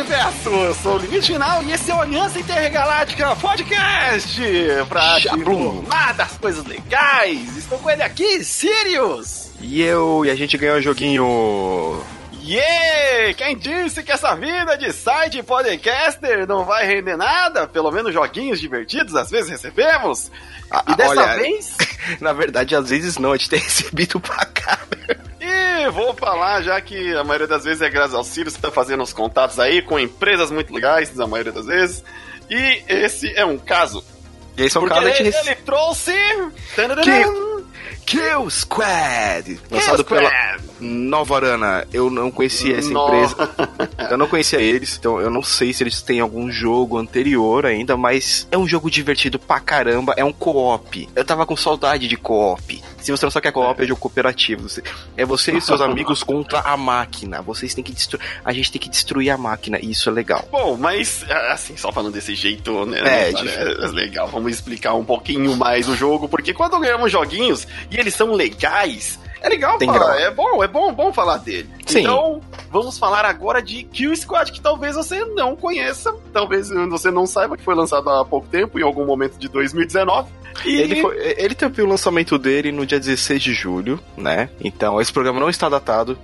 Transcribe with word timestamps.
Universo! 0.00 0.48
Eu 0.48 0.74
sou 0.76 0.94
o 0.94 0.98
Limite 0.98 1.26
Final 1.26 1.62
e 1.62 1.72
esse 1.72 1.90
é 1.90 1.94
o 1.94 2.00
Aliança 2.00 2.40
Intergaláctica 2.40 3.36
Podcast! 3.36 4.40
Pra 4.88 5.18
informar 5.18 6.14
das 6.14 6.38
coisas 6.38 6.64
legais! 6.64 7.54
Estou 7.58 7.78
com 7.78 7.90
ele 7.90 8.02
aqui, 8.02 8.42
Sirius! 8.42 9.50
E 9.60 9.82
eu, 9.82 10.24
e 10.24 10.30
a 10.30 10.34
gente 10.34 10.56
ganhou 10.56 10.78
um 10.78 10.80
joguinho 10.80 12.02
Yeah! 12.42 13.34
Quem 13.34 13.58
disse 13.58 14.02
que 14.02 14.10
essa 14.10 14.34
vida 14.34 14.78
de 14.78 14.90
site 14.90 15.42
podcaster 15.42 16.46
não 16.48 16.64
vai 16.64 16.86
render 16.86 17.18
nada? 17.18 17.68
Pelo 17.68 17.90
menos 17.90 18.14
joguinhos 18.14 18.58
divertidos 18.58 19.14
às 19.14 19.30
vezes 19.30 19.50
recebemos. 19.50 20.30
E 20.88 20.96
dessa 20.96 21.10
Olha, 21.10 21.36
vez. 21.36 21.76
Na 22.20 22.32
verdade, 22.32 22.74
às 22.74 22.88
vezes 22.88 23.18
não, 23.18 23.32
a 23.32 23.36
gente 23.36 23.50
tem 23.50 23.60
recebido 23.60 24.18
pra 24.18 24.46
cá. 24.46 24.78
E 25.60 25.90
vou 25.90 26.14
falar, 26.14 26.62
já 26.62 26.80
que 26.80 27.14
a 27.16 27.24
maioria 27.24 27.46
das 27.46 27.64
vezes 27.64 27.80
é 27.82 27.88
graças 27.88 28.14
ao 28.14 28.22
Sirius 28.22 28.54
que 28.54 28.62
tá 28.62 28.70
fazendo 28.70 29.02
os 29.02 29.12
contatos 29.12 29.58
aí 29.58 29.82
com 29.82 29.98
empresas 29.98 30.50
muito 30.50 30.72
legais, 30.72 31.18
a 31.18 31.26
maioria 31.26 31.52
das 31.52 31.66
vezes. 31.66 32.04
E 32.48 32.82
esse 32.88 33.32
é 33.34 33.44
um 33.44 33.58
caso. 33.58 34.04
E 34.56 34.62
esse 34.62 34.76
é 34.76 34.80
um 34.80 34.86
caso 34.86 35.06
a 35.06 35.10
gente 35.10 35.20
ele, 35.20 35.36
ele 35.36 35.54
trouxe. 35.56 36.12
Tananana, 36.76 37.02
Kill 38.04 38.50
Squad! 38.50 39.60
Lançado 39.70 40.02
Squad. 40.02 40.26
pela 40.28 40.69
Nova 40.80 41.36
Arana. 41.36 41.86
Eu 41.92 42.10
não 42.10 42.30
conhecia 42.30 42.76
essa 42.78 42.90
No- 42.90 43.04
empresa. 43.06 43.36
Eu 44.10 44.16
não 44.18 44.26
conhecia 44.26 44.60
eles, 44.60 44.96
então 44.98 45.20
eu 45.20 45.30
não 45.30 45.42
sei 45.42 45.72
se 45.72 45.82
eles 45.82 46.00
têm 46.02 46.20
algum 46.20 46.50
jogo 46.50 46.96
anterior 46.98 47.66
ainda, 47.66 47.96
mas 47.96 48.46
é 48.50 48.56
um 48.58 48.66
jogo 48.66 48.90
divertido 48.90 49.38
pra 49.38 49.60
caramba, 49.60 50.14
é 50.16 50.24
um 50.24 50.32
co-op. 50.32 51.08
Eu 51.14 51.24
tava 51.24 51.44
com 51.46 51.56
saudade 51.56 52.08
de 52.08 52.16
co-op. 52.16 52.82
Se 53.00 53.10
você 53.10 53.24
não 53.24 53.30
sabe 53.30 53.40
o 53.40 53.42
que 53.42 53.48
é 53.48 53.52
co-op, 53.52 53.82
é 53.82 53.86
jogo 53.86 54.00
cooperativo. 54.00 54.66
É 55.16 55.24
você 55.24 55.52
e 55.52 55.60
seus 55.60 55.80
amigos 55.82 56.22
contra 56.22 56.60
a 56.60 56.76
máquina. 56.76 57.40
Vocês 57.42 57.74
têm 57.74 57.84
que 57.84 57.92
destruir. 57.92 58.24
A 58.44 58.52
gente 58.52 58.72
tem 58.72 58.80
que 58.80 58.88
destruir 58.88 59.30
a 59.30 59.38
máquina, 59.38 59.78
e 59.80 59.90
isso 59.90 60.08
é 60.08 60.12
legal. 60.12 60.46
Bom, 60.50 60.76
mas 60.76 61.24
assim, 61.50 61.76
só 61.76 61.90
falando 61.92 62.12
desse 62.14 62.34
jeito, 62.34 62.84
né? 62.86 63.28
É, 63.28 63.32
de- 63.32 63.48
é 63.48 63.64
legal. 63.88 64.28
Vamos 64.28 64.52
explicar 64.52 64.94
um 64.94 65.04
pouquinho 65.04 65.56
mais 65.56 65.88
o 65.88 65.96
jogo, 65.96 66.28
porque 66.28 66.52
quando 66.52 66.78
ganhamos 66.78 67.10
joguinhos 67.10 67.66
e 67.90 67.96
eles 67.98 68.14
são 68.14 68.32
legais, 68.32 69.18
é 69.42 69.48
legal 69.48 69.78
Tem 69.78 69.88
falar, 69.88 69.98
grau. 69.98 70.18
é 70.18 70.30
bom, 70.30 70.64
é 70.64 70.68
bom, 70.68 70.92
bom 70.92 71.12
falar 71.12 71.38
dele. 71.38 71.68
Sim. 71.86 72.00
Então, 72.00 72.40
vamos 72.70 72.98
falar 72.98 73.24
agora 73.24 73.60
de 73.62 73.82
Kill 73.84 74.14
Squad, 74.16 74.52
que 74.52 74.60
talvez 74.60 74.94
você 74.96 75.24
não 75.24 75.56
conheça, 75.56 76.14
talvez 76.32 76.68
você 76.68 77.10
não 77.10 77.26
saiba 77.26 77.56
que 77.56 77.62
foi 77.64 77.74
lançado 77.74 78.08
há 78.10 78.24
pouco 78.24 78.46
tempo, 78.48 78.78
em 78.78 78.82
algum 78.82 79.04
momento 79.06 79.38
de 79.38 79.48
2019. 79.48 80.28
E 80.64 80.76
Ele, 80.80 81.00
foi- 81.00 81.16
ele 81.38 81.54
teve 81.54 81.80
o 81.80 81.86
lançamento 81.86 82.36
dele 82.36 82.72
no 82.72 82.84
dia 82.84 82.98
16 82.98 83.40
de 83.42 83.54
julho, 83.54 83.98
né? 84.16 84.50
Então 84.60 85.00
esse 85.00 85.12
programa 85.12 85.38
não 85.40 85.48
está 85.48 85.68
datado. 85.68 86.18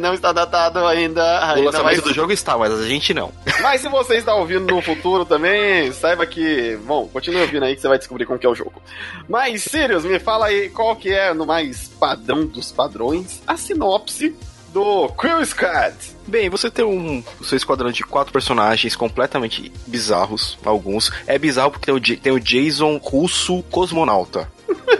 Não 0.00 0.14
está 0.14 0.32
datado 0.32 0.84
ainda. 0.86 1.22
O 1.22 1.44
ainda 1.44 1.60
lançamento 1.66 1.96
mas- 1.96 2.02
do 2.02 2.14
jogo 2.14 2.32
está, 2.32 2.56
mas 2.58 2.72
a 2.72 2.86
gente 2.86 3.12
não. 3.14 3.32
Mas 3.62 3.82
se 3.82 3.88
você 3.88 4.16
está 4.16 4.34
ouvindo 4.34 4.74
no 4.74 4.80
futuro 4.80 5.24
também, 5.24 5.92
saiba 5.92 6.24
que. 6.26 6.78
Bom, 6.86 7.06
continue 7.08 7.42
ouvindo 7.42 7.64
aí 7.64 7.74
que 7.74 7.80
você 7.82 7.88
vai 7.88 7.98
descobrir 7.98 8.24
como 8.24 8.38
que 8.38 8.46
é 8.46 8.48
o 8.48 8.54
jogo. 8.54 8.82
Mas, 9.28 9.64
Sirius, 9.64 10.04
me 10.04 10.18
fala 10.18 10.46
aí 10.46 10.70
qual 10.70 10.96
que 10.96 11.12
é, 11.12 11.34
no 11.34 11.44
mais 11.46 11.88
padrão 12.00 12.46
dos 12.46 12.72
padrões, 12.72 13.42
a 13.46 13.56
sinopse 13.56 14.34
do 14.72 15.08
Crew 15.08 15.44
Squad. 15.44 15.94
Bem, 16.26 16.48
você 16.48 16.70
tem 16.70 16.84
um, 16.84 17.22
o 17.40 17.44
seu 17.44 17.56
esquadrão 17.56 17.90
de 17.90 18.02
quatro 18.04 18.32
personagens 18.32 18.96
completamente 18.96 19.70
bizarros, 19.86 20.56
alguns. 20.64 21.12
É 21.26 21.38
bizarro 21.38 21.72
porque 21.72 21.86
tem 21.86 21.94
o, 21.94 22.00
tem 22.20 22.32
o 22.32 22.40
Jason 22.40 22.96
russo 22.96 23.62
cosmonauta. 23.64 24.48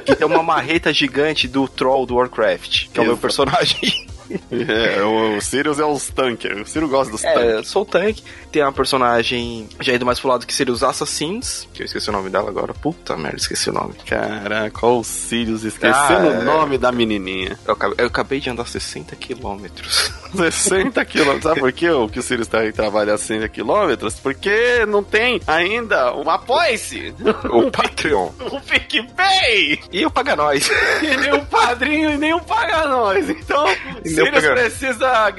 Que 0.04 0.14
tem 0.16 0.26
uma 0.26 0.42
marreta 0.42 0.92
gigante 0.92 1.46
do 1.46 1.68
Troll 1.68 2.06
do 2.06 2.16
Warcraft, 2.16 2.88
que 2.92 2.98
é 2.98 3.02
o 3.02 3.04
meu 3.04 3.12
Exato. 3.14 3.20
personagem. 3.20 4.09
É, 4.50 5.02
o 5.02 5.40
Sirius 5.40 5.78
é 5.78 5.84
os 5.84 6.08
tankers. 6.08 6.60
O 6.62 6.66
Sirius 6.70 6.90
gosta 6.90 7.10
dos. 7.12 7.24
É, 7.24 7.62
sou 7.62 7.82
o 7.82 7.84
tanque. 7.84 8.22
Tem 8.52 8.62
uma 8.62 8.72
personagem 8.72 9.68
já 9.80 9.94
indo 9.94 10.04
mais 10.06 10.18
pro 10.20 10.28
lado 10.28 10.46
que 10.46 10.54
seria 10.54 10.72
os 10.72 10.82
Assassins, 10.82 11.68
que 11.72 11.82
eu 11.82 11.86
esqueci 11.86 12.08
o 12.08 12.12
nome 12.12 12.30
dela 12.30 12.48
agora. 12.48 12.72
Puta 12.74 13.16
merda, 13.16 13.36
esqueci 13.38 13.70
o 13.70 13.72
nome. 13.72 13.94
Caraca, 14.06 14.86
olha 14.86 15.00
o 15.00 15.04
Sirius 15.04 15.64
esquecendo 15.64 16.28
Ah, 16.28 16.40
o 16.40 16.44
nome 16.44 16.78
da 16.78 16.90
menininha. 16.92 17.58
Eu 17.66 17.74
acabei, 17.74 17.96
eu 17.98 18.06
acabei 18.06 18.40
de 18.40 18.50
andar 18.50 18.66
60 18.66 19.14
quilômetros. 19.16 20.12
60 20.34 21.04
quilômetros. 21.04 21.42
Sabe 21.44 21.60
por 21.60 21.72
que 21.72 21.88
o 21.90 22.08
que 22.08 22.18
o 22.18 22.22
Sirius 22.22 22.46
tá 22.48 22.60
aí 22.60 22.72
trabalha 22.72 23.16
60 23.18 23.48
quilômetros? 23.48 24.14
Porque 24.14 24.84
não 24.86 25.02
tem 25.02 25.40
ainda 25.46 26.14
um 26.16 26.28
apoia-se. 26.30 27.14
O 27.50 27.70
Patreon. 27.72 28.30
Um 28.50 28.60
PicPay. 28.60 29.80
E 29.92 30.04
o 30.04 30.10
Paga 30.10 30.34
Nós. 30.36 30.68
E 31.02 31.16
nem 31.16 31.32
o 31.34 31.44
padrinho 31.46 32.10
e 32.12 32.18
nem 32.18 32.34
o 32.34 32.40
paga 32.40 32.86
nós. 32.88 33.28
Então, 33.28 33.64
o 34.19 34.19
Sirius 34.24 34.42
paga- 34.44 34.54
precisa 34.60 35.34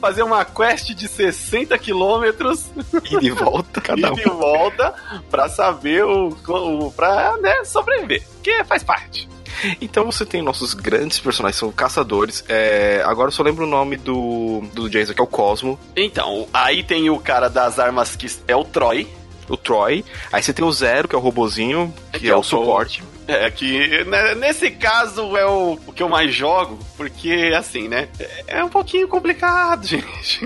fazer 0.00 0.22
uma 0.22 0.44
quest 0.44 0.90
de 0.94 1.08
60 1.08 1.76
quilômetros 1.78 2.66
E 3.10 3.18
de 3.18 3.30
volta, 3.30 3.78
e 3.80 3.82
cada 3.82 4.12
um. 4.12 4.14
de 4.14 4.24
volta 4.24 4.94
pra 5.30 5.48
saber 5.48 6.04
o, 6.04 6.28
o 6.48 6.92
pra 6.92 7.36
né, 7.38 7.64
sobreviver. 7.64 8.22
Que 8.42 8.62
faz 8.64 8.82
parte. 8.82 9.28
Então 9.80 10.04
você 10.04 10.26
tem 10.26 10.42
nossos 10.42 10.74
grandes 10.74 11.18
personagens, 11.18 11.58
são 11.58 11.72
caçadores. 11.72 12.44
É, 12.48 13.02
agora 13.06 13.28
eu 13.28 13.32
só 13.32 13.42
lembro 13.42 13.64
o 13.64 13.68
nome 13.68 13.96
do, 13.96 14.62
do 14.74 14.88
Jason, 14.90 15.14
que 15.14 15.20
é 15.20 15.24
o 15.24 15.26
Cosmo, 15.26 15.78
Então, 15.96 16.46
aí 16.52 16.82
tem 16.82 17.08
o 17.08 17.18
cara 17.18 17.48
das 17.48 17.78
armas 17.78 18.14
que 18.16 18.26
é 18.46 18.54
o 18.54 18.64
Troy. 18.64 19.08
o 19.48 19.56
Troy. 19.56 20.04
Aí 20.30 20.42
você 20.42 20.52
tem 20.52 20.62
o 20.64 20.70
Zero, 20.70 21.08
que 21.08 21.14
é 21.14 21.18
o 21.18 21.22
robozinho, 21.22 21.92
que, 22.12 22.20
Que 22.20 22.26
é, 22.28 22.30
é 22.32 22.36
o 22.36 22.40
o 22.40 22.44
suporte. 22.44 23.02
É, 23.28 23.50
que 23.50 24.04
né, 24.04 24.34
nesse 24.36 24.70
caso 24.70 25.36
é 25.36 25.44
o, 25.44 25.78
o 25.86 25.92
que 25.92 26.02
eu 26.02 26.08
mais 26.08 26.32
jogo, 26.34 26.78
porque 26.96 27.52
assim, 27.56 27.88
né? 27.88 28.08
É, 28.18 28.58
é 28.58 28.64
um 28.64 28.68
pouquinho 28.68 29.08
complicado, 29.08 29.84
gente. 29.86 30.40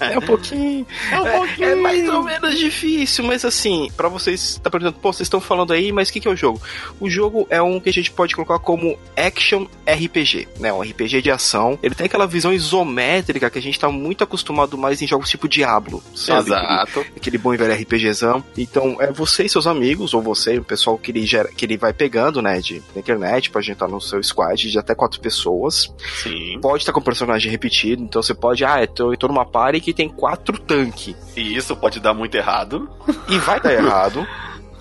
É 0.00 0.18
um 0.18 0.22
pouquinho. 0.22 0.86
É 1.12 1.20
um 1.20 1.26
É, 1.26 1.36
pouquinho. 1.38 1.68
é 1.68 1.74
mais 1.76 2.08
ou 2.08 2.22
menos 2.24 2.58
difícil, 2.58 3.24
mas 3.24 3.44
assim, 3.44 3.88
pra 3.96 4.08
vocês, 4.08 4.60
tá 4.62 4.68
perguntando, 4.70 4.98
pô, 5.00 5.12
vocês 5.12 5.26
estão 5.26 5.40
falando 5.40 5.72
aí, 5.72 5.92
mas 5.92 6.08
o 6.08 6.12
que, 6.12 6.20
que 6.20 6.28
é 6.28 6.30
o 6.30 6.36
jogo? 6.36 6.60
O 6.98 7.08
jogo 7.08 7.46
é 7.50 7.62
um 7.62 7.78
que 7.78 7.88
a 7.88 7.92
gente 7.92 8.10
pode 8.10 8.34
colocar 8.34 8.58
como 8.58 8.98
action 9.16 9.66
RPG, 9.86 10.48
né? 10.58 10.72
Um 10.72 10.80
RPG 10.82 11.22
de 11.22 11.30
ação. 11.30 11.78
Ele 11.82 11.94
tem 11.94 12.06
aquela 12.06 12.26
visão 12.26 12.52
isométrica 12.52 13.48
que 13.48 13.58
a 13.58 13.62
gente 13.62 13.78
tá 13.78 13.88
muito 13.88 14.24
acostumado 14.24 14.76
mais 14.76 15.00
em 15.00 15.06
jogos 15.06 15.28
tipo 15.30 15.48
Diablo, 15.48 16.02
sabe? 16.14 16.48
Exato. 16.50 17.00
aquele 17.16 17.38
bom 17.38 17.54
e 17.54 17.56
velho 17.56 17.72
RPGzão. 17.74 18.42
Então, 18.58 18.96
é 19.00 19.12
você 19.12 19.44
e 19.44 19.48
seus 19.48 19.66
amigos, 19.66 20.14
ou 20.14 20.20
você, 20.22 20.58
o 20.58 20.64
pessoal 20.64 20.98
que 20.98 21.10
ele, 21.10 21.24
gera, 21.24 21.48
que 21.48 21.64
ele 21.64 21.76
vai 21.76 21.92
pegando, 21.92 22.23
né, 22.42 22.60
de, 22.60 22.80
da 22.80 23.00
internet, 23.00 23.50
gente 23.62 23.72
estar 23.72 23.88
no 23.88 24.00
seu 24.00 24.22
squad 24.22 24.70
de 24.70 24.78
até 24.78 24.94
quatro 24.94 25.20
pessoas. 25.20 25.92
Sim. 26.22 26.58
Pode 26.60 26.82
estar 26.82 26.92
com 26.92 27.00
o 27.00 27.04
personagem 27.04 27.50
repetido, 27.50 28.02
então 28.02 28.22
você 28.22 28.34
pode, 28.34 28.64
ah, 28.64 28.82
eu 28.82 28.86
tô, 28.88 29.12
eu 29.12 29.16
tô 29.16 29.28
numa 29.28 29.44
party 29.46 29.80
que 29.80 29.92
tem 29.94 30.08
quatro 30.08 30.58
tanque. 30.58 31.16
E 31.36 31.56
isso 31.56 31.76
pode 31.76 32.00
dar 32.00 32.14
muito 32.14 32.34
errado. 32.36 32.88
E 33.28 33.38
vai 33.38 33.60
dar 33.60 33.72
errado, 33.72 34.26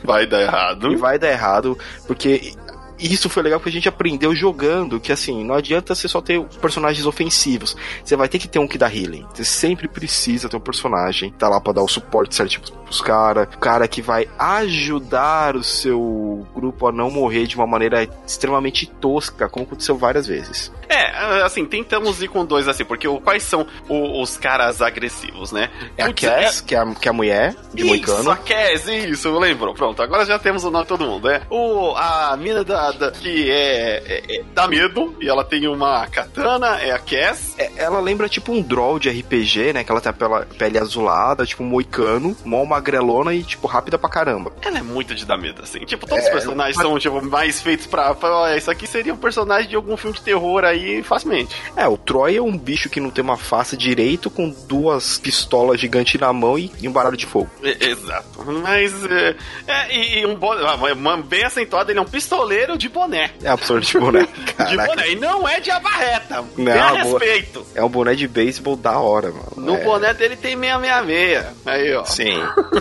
Vai 0.03 0.25
dar 0.25 0.41
errado. 0.41 0.91
e 0.91 0.95
vai 0.97 1.17
dar 1.17 1.29
errado, 1.29 1.77
porque 2.05 2.53
isso 2.99 3.29
foi 3.29 3.43
legal 3.43 3.59
porque 3.59 3.69
a 3.69 3.73
gente 3.73 3.89
aprendeu 3.89 4.35
jogando 4.35 4.99
que 4.99 5.11
assim, 5.11 5.43
não 5.43 5.55
adianta 5.55 5.93
você 5.95 6.07
só 6.07 6.21
ter 6.21 6.41
personagens 6.61 7.05
ofensivos. 7.05 7.75
Você 8.03 8.15
vai 8.15 8.27
ter 8.27 8.39
que 8.39 8.47
ter 8.47 8.59
um 8.59 8.67
que 8.67 8.77
dá 8.77 8.87
healing. 8.93 9.25
Você 9.33 9.43
sempre 9.43 9.87
precisa 9.87 10.47
ter 10.49 10.55
um 10.57 10.59
personagem 10.61 11.31
que 11.31 11.37
tá 11.37 11.47
lá 11.49 11.59
pra 11.59 11.73
dar 11.73 11.81
o 11.83 11.87
suporte 11.87 12.35
certinho 12.35 12.61
pros 12.83 13.01
caras. 13.01 13.47
O 13.55 13.57
cara 13.57 13.87
que 13.87 14.01
vai 14.01 14.27
ajudar 14.37 15.55
o 15.55 15.63
seu 15.63 16.45
grupo 16.53 16.87
a 16.87 16.91
não 16.91 17.09
morrer 17.09 17.45
de 17.47 17.55
uma 17.55 17.67
maneira 17.67 18.07
extremamente 18.25 18.85
tosca, 18.85 19.47
como 19.49 19.65
aconteceu 19.65 19.97
várias 19.97 20.25
vezes. 20.27 20.71
É, 20.89 21.41
assim, 21.43 21.65
tentamos 21.65 22.21
ir 22.21 22.27
com 22.27 22.45
dois 22.45 22.67
assim, 22.67 22.85
porque 22.85 23.07
quais 23.19 23.43
são 23.43 23.65
o- 23.89 24.21
os 24.21 24.37
caras 24.37 24.81
agressivos, 24.81 25.51
né? 25.51 25.69
É 25.97 26.03
a 26.03 26.13
Cass, 26.13 26.61
que 26.61 26.75
é 26.75 26.79
a, 26.79 26.85
que 26.93 27.07
é 27.07 27.11
a 27.11 27.13
mulher 27.13 27.55
de 27.73 27.81
Isso, 27.81 27.87
Moicano. 27.87 28.31
a 28.31 28.37
Cass, 28.37 28.87
isso, 28.87 29.27
eu 29.27 29.39
lembro. 29.39 29.73
Pronto, 29.73 30.01
agora 30.01 30.25
já 30.25 30.37
temos 30.37 30.63
o 30.63 30.69
nome 30.71 30.83
de 30.83 30.89
todo 30.89 31.05
mundo, 31.05 31.27
né? 31.27 31.41
O, 31.49 31.95
a 31.95 32.35
mina 32.37 32.63
da, 32.63 32.82
da- 32.91 33.11
que 33.11 33.49
é, 33.49 34.03
é- 34.05 34.35
é- 34.37 34.43
dá 34.53 34.67
medo, 34.67 35.15
e 35.21 35.27
ela 35.29 35.43
tem 35.43 35.67
uma 35.67 36.05
katana, 36.07 36.79
é 36.81 36.91
a 36.91 36.99
Cass. 36.99 37.55
É, 37.57 37.71
ela 37.77 37.99
lembra 37.99 38.27
tipo 38.29 38.51
um 38.51 38.61
draw 38.61 38.97
de 38.99 39.09
RPG, 39.09 39.73
né? 39.73 39.83
Que 39.83 39.91
ela 39.91 40.01
tem 40.01 40.09
a 40.09 40.13
pele, 40.13 40.45
pele 40.57 40.77
azulada, 40.79 41.45
tipo 41.45 41.63
um 41.63 41.67
moicano, 41.67 42.35
mó 42.43 42.63
magrelona 42.65 43.33
e 43.33 43.43
tipo 43.43 43.67
rápida 43.67 43.97
pra 43.97 44.09
caramba. 44.09 44.51
Ela 44.61 44.79
é 44.79 44.81
muito 44.81 45.13
de 45.15 45.25
dar 45.25 45.37
medo, 45.37 45.61
assim. 45.61 45.79
Tipo, 45.79 46.07
todos 46.07 46.23
os 46.25 46.29
personagens 46.31 46.75
são, 46.77 46.97
tipo, 46.99 47.21
mais 47.23 47.61
feitos 47.61 47.87
pra... 47.87 48.13
pra 48.13 48.33
olha, 48.35 48.57
isso 48.57 48.69
aqui 48.71 48.87
seria 48.87 49.13
um 49.13 49.17
personagem 49.17 49.69
de 49.69 49.75
algum 49.75 49.95
filme 49.97 50.15
de 50.15 50.21
terror 50.23 50.63
aí, 50.63 51.03
facilmente. 51.03 51.55
É, 51.75 51.87
o 51.87 51.97
Troy 51.97 52.37
é 52.37 52.41
um 52.41 52.57
bicho 52.57 52.89
que 52.89 52.99
não 52.99 53.09
tem 53.09 53.23
uma 53.23 53.37
face 53.37 53.75
direito, 53.77 54.29
com 54.29 54.49
duas 54.67 55.17
pistolas 55.17 55.79
gigantes 55.79 56.19
na 56.19 56.31
mão 56.33 56.57
e, 56.57 56.71
e 56.81 56.87
um 56.87 56.91
baralho 56.91 57.17
de 57.17 57.25
fogo. 57.25 57.49
É, 57.63 57.85
exato. 57.89 58.27
Mas, 58.61 58.93
é, 59.05 59.35
é, 59.67 59.95
e, 59.95 60.19
e 60.19 60.25
um 60.25 60.35
bom... 60.35 60.51
ah, 60.53 60.77
bem 61.23 61.43
acentuado, 61.43 61.91
ele 61.91 61.99
é 61.99 62.01
um 62.01 62.05
pistoleiro 62.05 62.72
De 62.77 62.89
boné. 62.89 63.31
É 63.43 63.49
absurdo 63.49 63.85
de 63.85 63.99
boné. 63.99 64.21
de 64.69 64.77
boné. 64.77 65.09
E 65.11 65.15
não 65.15 65.47
é 65.47 65.59
de 65.59 65.71
abarreta. 65.71 66.43
Não, 66.57 66.73
boa. 66.73 66.91
respeito. 67.19 67.65
É 67.75 67.83
um 67.83 67.89
boné 67.89 68.15
de 68.15 68.27
beisebol 68.27 68.75
da 68.75 68.97
hora, 68.99 69.31
mano. 69.31 69.51
No 69.57 69.75
é. 69.75 69.83
boné 69.83 70.13
dele 70.13 70.35
tem 70.35 70.57
666. 70.57 71.45
Aí, 71.65 71.93
ó. 71.95 72.03
Sim. 72.05 72.39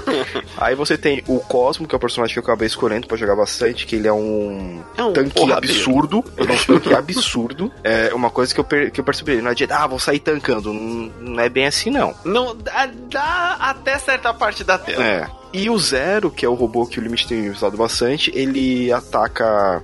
Aí 0.57 0.75
você 0.75 0.97
tem 0.97 1.23
o 1.27 1.41
Cosmo, 1.41 1.87
que 1.87 1.95
é 1.95 1.97
o 1.97 2.01
personagem 2.01 2.33
que 2.33 2.39
eu 2.39 2.43
acabei 2.43 2.67
escolhendo 2.67 3.07
pra 3.07 3.17
jogar 3.17 3.37
bastante, 3.37 3.87
que 3.87 3.97
ele 3.97 4.09
é 4.09 4.13
um, 4.13 4.83
É 4.97 5.03
um 5.03 5.13
tanque 5.13 5.53
absurdo. 5.53 6.25
Ele 6.37 6.51
é 6.51 6.55
um 6.55 6.59
tanque 6.59 6.95
absurdo. 6.95 7.73
É 7.85 8.15
uma 8.15 8.31
coisa 8.31 8.53
que 8.55 8.61
eu, 8.61 8.65
per- 8.65 8.91
que 8.91 9.01
eu 9.01 9.05
percebi. 9.05 9.41
Não 9.41 9.51
adianta, 9.51 9.77
ah, 9.77 9.87
vou 9.87 9.99
sair 9.99 10.19
tancando. 10.21 10.73
Não, 10.73 11.13
não 11.21 11.43
é 11.43 11.49
bem 11.49 11.67
assim, 11.67 11.91
não. 11.91 12.15
Não, 12.25 12.57
dá, 12.57 12.89
dá 13.11 13.57
até 13.61 13.99
certa 13.99 14.33
parte 14.33 14.65
da 14.65 14.79
tela. 14.79 15.05
É. 15.05 15.42
E 15.53 15.69
o 15.69 15.79
Zero, 15.79 16.31
que 16.31 16.47
é 16.47 16.49
o 16.49 16.55
robô 16.55 16.87
que 16.87 16.99
o 16.99 17.03
Limite 17.03 17.29
tem 17.29 17.51
usado 17.51 17.77
bastante, 17.77 18.33
ele 18.35 18.91
ataca 18.91 19.83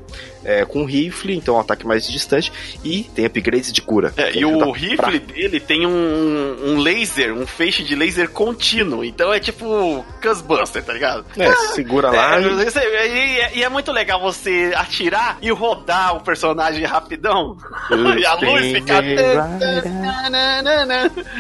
é, 0.49 0.65
com 0.65 0.85
rifle, 0.85 1.37
então 1.37 1.55
é 1.55 1.59
um 1.59 1.61
ataque 1.61 1.87
mais 1.87 2.09
distante, 2.09 2.51
e 2.83 3.03
tem 3.15 3.27
upgrades 3.27 3.71
de 3.73 3.83
cura. 3.83 4.13
É, 4.17 4.35
e 4.35 4.45
o 4.45 4.71
rifle 4.71 5.19
dele 5.19 5.61
tem 5.61 5.87
um, 5.87 6.57
um 6.65 6.79
laser, 6.79 7.35
um 7.35 7.47
feixe 7.47 7.83
de 7.83 7.95
laser 7.95 8.31
contínuo. 8.31 9.05
Então 9.05 9.33
é 9.33 9.39
tipo 9.39 10.05
Cusbuster, 10.23 10.83
tá 10.83 10.93
ligado? 10.95 11.25
pra- 11.35 11.45
É, 11.45 11.53
segura 11.75 12.11
lá 12.11 12.37
É, 12.39 12.43
e... 12.43 12.47
e, 12.47 13.41
é- 13.41 13.51
e 13.59 13.63
é 13.63 13.69
muito 13.69 13.93
legal 13.93 14.21
você 14.21 14.73
atirar 14.75 15.37
e 15.43 15.51
rodar 15.51 16.17
o 16.17 16.21
personagem 16.21 16.85
rapidão. 16.85 17.57
e 18.19 18.25
a 18.25 18.35
luz 18.35 18.73
fica. 18.73 18.95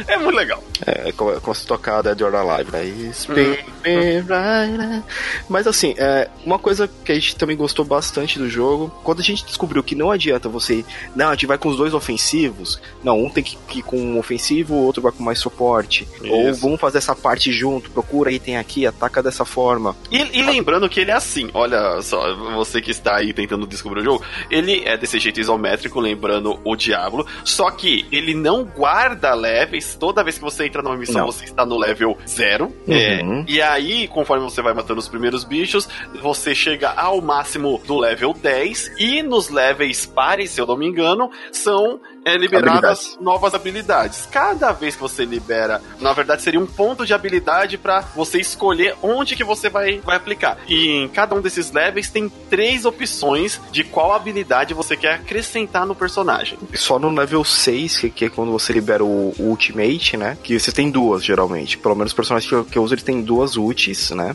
É 0.07 0.17
muito 0.19 0.37
legal. 0.37 0.63
É, 0.87 1.13
como 1.13 1.41
como 1.41 1.55
se 1.55 1.67
tocar 1.67 2.03
Dead 2.03 2.21
or 2.21 2.35
Alive, 2.35 2.71
né? 2.73 2.85
Spin 3.13 3.57
me 3.85 4.21
right. 4.21 5.05
Mas 5.49 5.67
assim, 5.67 5.95
é, 5.97 6.29
uma 6.45 6.59
coisa 6.59 6.89
que 7.05 7.13
a 7.13 7.15
gente 7.15 7.37
também 7.37 7.57
gostou 7.57 7.85
bastante 7.85 8.39
do 8.39 8.49
jogo, 8.49 8.93
quando 9.03 9.21
a 9.21 9.25
gente 9.25 9.45
descobriu 9.45 9.83
que 9.83 9.95
não 9.95 10.11
adianta 10.11 10.49
você. 10.49 10.85
Não, 11.15 11.29
a 11.29 11.33
gente 11.33 11.47
vai 11.47 11.59
com 11.59 11.69
os 11.69 11.77
dois 11.77 11.95
ofensivos. 11.95 12.81
Não, 13.03 13.23
um 13.25 13.31
tem 13.31 13.43
que 13.45 13.56
ir 13.79 13.83
com 13.83 13.99
um 13.99 14.19
ofensivo, 14.19 14.75
o 14.75 14.85
outro 14.85 15.03
vai 15.03 15.12
com 15.12 15.23
mais 15.23 15.39
suporte. 15.39 16.06
Ou 16.29 16.50
Isso. 16.50 16.61
vamos 16.61 16.81
fazer 16.81 16.99
essa 16.99 17.15
parte 17.15 17.53
junto, 17.53 17.91
procura 17.91 18.31
item 18.31 18.56
aqui, 18.59 18.87
ataca 18.87 19.23
dessa 19.23 19.45
forma. 19.45 19.97
E, 20.11 20.39
e 20.39 20.43
lembrando 20.43 20.89
que 20.89 21.00
ele 21.00 21.11
é 21.11 21.15
assim, 21.15 21.49
olha 21.55 22.00
só, 22.03 22.35
você 22.56 22.81
que 22.81 22.91
está 22.91 23.17
aí 23.17 23.33
tentando 23.33 23.67
descobrir 23.67 24.00
o 24.00 24.05
jogo, 24.05 24.25
ele 24.50 24.83
é 24.85 24.97
desse 24.97 25.19
jeito 25.19 25.41
isométrico, 25.41 26.00
lembrando 26.00 26.61
o 26.65 26.77
Diablo, 26.77 27.27
só 27.45 27.71
que 27.71 28.06
ele 28.12 28.35
não 28.35 28.65
guarda 28.65 29.35
levels, 29.35 29.95
toda 29.99 30.23
vez 30.23 30.37
que 30.37 30.45
você 30.45 30.67
entra 30.67 30.83
numa 30.83 30.97
missão, 30.97 31.21
Não. 31.27 31.27
você 31.33 31.45
está 31.45 31.65
no 31.65 31.79
level 31.79 32.17
zero, 32.27 32.67
Uhum. 32.87 32.95
é, 32.95 33.45
e 33.47 33.61
aí, 33.62 34.09
conforme 34.09 34.45
você 34.45 34.61
vai 34.62 34.75
matando 34.75 35.00
os 35.00 35.09
primeiros 35.09 35.45
bichos, 35.45 35.89
você 36.23 36.55
chega 36.55 36.91
ao 36.91 37.21
máximo 37.21 37.81
do 37.87 37.99
level 37.99 38.33
10, 38.35 38.78
e 38.99 39.23
nos 39.23 39.49
levels 39.49 40.07
pares, 40.07 40.51
se 40.51 40.61
eu 40.61 40.67
não 40.67 40.77
me 40.77 40.87
engano, 40.87 41.31
são 41.53 42.01
é, 42.25 42.37
liberadas 42.37 42.69
Habilidades. 42.69 43.19
novas 43.21 43.55
habilidades. 43.55 44.29
Cada 44.31 44.73
vez 44.73 44.95
que 44.95 45.01
você 45.01 45.25
libera, 45.25 45.81
na 46.01 46.13
verdade 46.13 46.43
seria 46.43 46.61
um 46.61 46.67
ponto 46.67 47.07
de 47.07 47.15
habilidade 47.15 47.79
pra 47.79 48.01
você 48.15 48.39
escolher 48.39 48.95
onde 49.03 49.35
que 49.35 49.45
você 49.45 49.69
vai, 49.69 49.99
vai 50.01 50.17
aplicar. 50.17 50.59
E 50.69 50.89
em 50.89 51.09
cada 51.09 51.35
um 51.35 51.41
desses 51.41 51.73
levels 51.73 52.11
tem 52.11 52.29
três 52.51 52.85
opções 52.85 53.61
de 53.71 53.85
qual 53.85 54.13
habilidade 54.13 54.75
você 54.75 54.97
quer 54.97 55.15
acrescentar 55.15 55.87
no 55.87 55.95
personagem. 55.95 56.59
Só 56.75 56.99
no 56.99 57.11
level 57.11 57.45
6, 57.45 57.99
que, 57.99 58.11
que 58.11 58.25
é 58.27 58.29
quando 58.29 58.53
você 58.53 58.73
libera 58.73 59.05
o, 59.05 59.35
o 59.39 59.45
Ultimate, 59.45 60.17
né? 60.17 60.37
Que 60.43 60.59
você 60.59 60.73
tem 60.73 60.91
duas, 60.91 61.25
geralmente. 61.25 61.79
Pelo 61.79 61.95
menos 61.95 62.13
os 62.13 62.17
personagens 62.17 62.49
que 62.49 62.55
eu, 62.55 62.65
que 62.65 62.79
eu 62.79 62.83
uso, 62.83 62.95
ele 62.95 63.03
tem 63.03 63.23
duas 63.23 63.57
ultis, 63.57 64.11
né? 64.11 64.35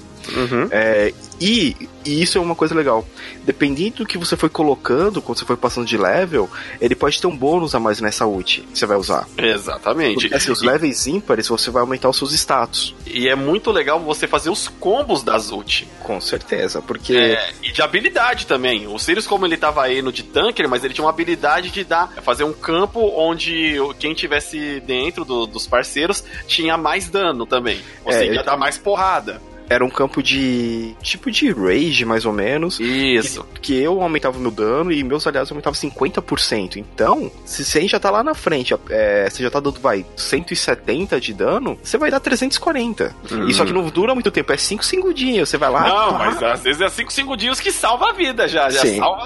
É, 0.71 1.13
e, 1.39 1.75
e 2.05 2.21
isso 2.21 2.37
é 2.37 2.41
uma 2.41 2.55
coisa 2.55 2.73
legal. 2.75 3.05
Dependendo 3.43 3.97
do 3.97 4.05
que 4.05 4.17
você 4.17 4.35
foi 4.37 4.49
colocando, 4.49 5.21
quando 5.21 5.37
você 5.39 5.45
foi 5.45 5.57
passando 5.57 5.85
de 5.85 5.97
level, 5.97 6.49
ele 6.79 6.95
pode 6.95 7.19
ter 7.19 7.27
um 7.27 7.35
bônus 7.35 7.73
a 7.75 7.79
mais 7.79 7.99
nessa 8.01 8.25
ult 8.25 8.61
que 8.61 8.77
você 8.79 8.85
vai 8.85 8.97
usar. 8.97 9.27
Exatamente. 9.37 10.21
Porque 10.21 10.35
assim, 10.35 10.51
os 10.51 10.61
E- 10.61 10.65
levels 10.65 11.07
ímpares, 11.07 11.47
você 11.47 11.69
vai 11.71 11.81
aumentar 11.81 12.09
os 12.09 12.17
seus 12.17 12.31
status. 12.33 12.95
E 13.05 13.27
é 13.27 13.35
muito 13.35 13.71
legal 13.71 13.99
você 13.99 14.27
fazer 14.27 14.49
os 14.49 14.67
combos 14.67 15.23
das 15.23 15.51
ult. 15.51 15.87
Com 16.01 16.19
certeza, 16.19 16.81
porque. 16.81 17.15
É, 17.15 17.49
e 17.61 17.71
de 17.71 17.81
habilidade 17.81 18.45
também. 18.47 18.87
O 18.87 18.97
Sirius, 18.99 19.27
como 19.27 19.45
ele 19.45 19.57
tava 19.57 19.91
indo 19.91 20.11
de 20.11 20.23
tanker, 20.23 20.67
mas 20.69 20.83
ele 20.83 20.93
tinha 20.93 21.03
uma 21.05 21.11
habilidade 21.11 21.69
de 21.71 21.83
dar, 21.83 22.11
fazer 22.21 22.43
um 22.43 22.53
campo 22.53 22.99
onde 23.15 23.75
quem 23.99 24.13
tivesse 24.13 24.79
dentro 24.81 25.23
do- 25.25 25.45
dos 25.45 25.67
parceiros 25.67 26.23
tinha 26.47 26.77
mais 26.77 27.07
dano 27.09 27.45
também. 27.45 27.79
Ou 28.03 28.11
É, 28.11 28.15
seja, 28.15 28.25
ia 28.25 28.31
ele- 28.39 28.43
dar 28.43 28.57
mais 28.57 28.77
porrada. 28.77 29.41
Era 29.73 29.83
um 29.83 29.89
campo 29.89 30.21
de. 30.21 30.95
tipo 31.01 31.31
de 31.31 31.51
rage, 31.51 32.05
mais 32.05 32.25
ou 32.25 32.31
menos. 32.31 32.79
Isso. 32.79 33.43
que 33.61 33.75
eu 33.75 34.01
aumentava 34.01 34.37
o 34.37 34.41
meu 34.41 34.51
dano 34.51 34.91
e 34.91 35.03
meus 35.03 35.25
aliados 35.25 35.51
aumentavam 35.51 35.79
50%. 35.79 36.77
Então, 36.77 37.31
se 37.43 37.65
você 37.65 37.87
já 37.87 37.99
tá 37.99 38.11
lá 38.11 38.23
na 38.23 38.35
frente, 38.35 38.75
é, 38.89 39.27
você 39.29 39.41
já 39.41 39.49
tá 39.49 39.59
dando, 39.59 39.79
vai, 39.79 40.05
170 40.15 41.19
de 41.19 41.33
dano, 41.33 41.77
você 41.81 41.97
vai 41.97 42.11
dar 42.11 42.19
340. 42.19 43.15
E 43.47 43.53
só 43.53 43.65
que 43.65 43.73
não 43.73 43.87
dura 43.89 44.13
muito 44.13 44.29
tempo, 44.29 44.51
é 44.53 44.57
5 44.57 44.85
segundinhos. 44.85 45.49
Você 45.49 45.57
vai 45.57 45.71
lá. 45.71 45.87
Não, 45.87 46.17
mas 46.19 46.43
às 46.43 46.61
vezes 46.61 46.81
é 46.81 46.89
5 46.89 47.11
segundinhos 47.11 47.59
que 47.59 47.71
salva 47.71 48.09
a 48.09 48.13
vida 48.13 48.47
já. 48.47 48.69
Já 48.69 48.81
Sim. 48.81 48.97
salva 48.99 49.23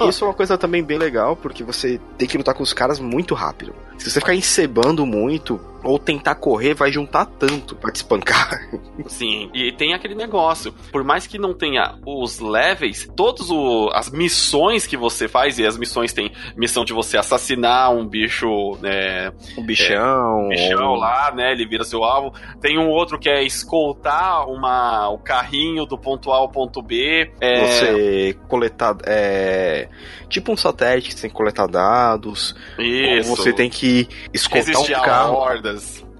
o. 0.00 0.08
Isso 0.08 0.24
é 0.24 0.28
uma 0.28 0.34
coisa 0.34 0.56
também 0.56 0.82
bem 0.82 0.96
legal, 0.96 1.36
porque 1.36 1.62
você 1.62 2.00
tem 2.16 2.26
que 2.26 2.38
lutar 2.38 2.54
com 2.54 2.62
os 2.62 2.72
caras 2.72 2.98
muito 2.98 3.34
rápido. 3.34 3.74
Se 3.98 4.10
você 4.10 4.18
ficar 4.18 4.34
encebando 4.34 5.04
muito, 5.04 5.60
ou 5.82 5.98
tentar 5.98 6.34
correr, 6.36 6.74
vai 6.74 6.90
juntar 6.92 7.24
tanto 7.26 7.74
pra 7.74 7.90
te 7.90 7.96
espancar. 7.96 8.60
Sim, 9.06 9.50
e 9.54 9.72
tem 9.72 9.94
aquele 9.94 10.14
negócio. 10.14 10.72
Por 10.92 11.02
mais 11.04 11.26
que 11.26 11.38
não 11.38 11.54
tenha 11.54 11.96
os 12.06 12.38
levels, 12.38 13.08
todas 13.16 13.48
as 13.94 14.10
missões 14.10 14.86
que 14.86 14.96
você 14.96 15.26
faz, 15.28 15.58
e 15.58 15.66
as 15.66 15.76
missões 15.76 16.12
tem 16.12 16.32
missão 16.56 16.84
de 16.84 16.92
você 16.92 17.16
assassinar 17.16 17.90
um 17.92 18.06
bicho, 18.06 18.76
né, 18.82 19.32
Um 19.56 19.64
bichão. 19.64 20.48
bichão 20.48 20.90
ou- 20.90 20.96
lá, 20.96 21.32
né? 21.34 21.52
Ele 21.52 21.66
vira 21.66 21.84
seu 21.84 22.04
alvo. 22.04 22.32
Tem 22.60 22.78
um 22.78 22.88
outro 22.88 23.18
que 23.18 23.28
é 23.28 23.42
escoltar 23.42 24.48
uma, 24.48 25.08
o 25.08 25.18
carrinho 25.18 25.86
do 25.86 25.96
ponto 25.96 26.30
A 26.32 26.36
ao 26.36 26.48
ponto 26.48 26.82
B. 26.82 27.30
É, 27.40 27.66
Você 27.66 28.36
coletar. 28.48 28.96
É, 29.06 29.88
tipo 30.28 30.52
um 30.52 30.56
satélite 30.56 31.08
que 31.08 31.14
você 31.14 31.22
tem 31.22 31.30
que 31.30 31.36
coletar 31.36 31.66
dados. 31.66 32.54
isso. 32.78 33.30
Ou 33.30 33.36
você 33.36 33.52
tem 33.52 33.68
que 33.70 34.08
escoltar 34.32 34.66
resistir 34.66 34.94
um 34.94 34.96
a 34.98 35.04
carro. 35.04 35.34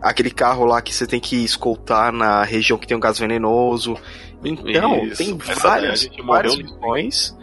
Aquele 0.01 0.31
carro 0.31 0.65
lá 0.65 0.81
que 0.81 0.95
você 0.95 1.07
tem 1.07 1.21
que 1.21 1.37
escoltar 1.45 2.13
na 2.13 2.43
região 2.43 2.79
que 2.79 2.87
tem 2.87 2.97
um 2.97 3.01
gás 3.01 3.19
venenoso. 3.19 3.97
Então, 4.43 5.05
Isso. 5.05 5.19
tem 5.19 5.39
Essa 5.47 5.69
várias, 5.69 6.09
várias 6.25 6.57
missões. 6.57 7.37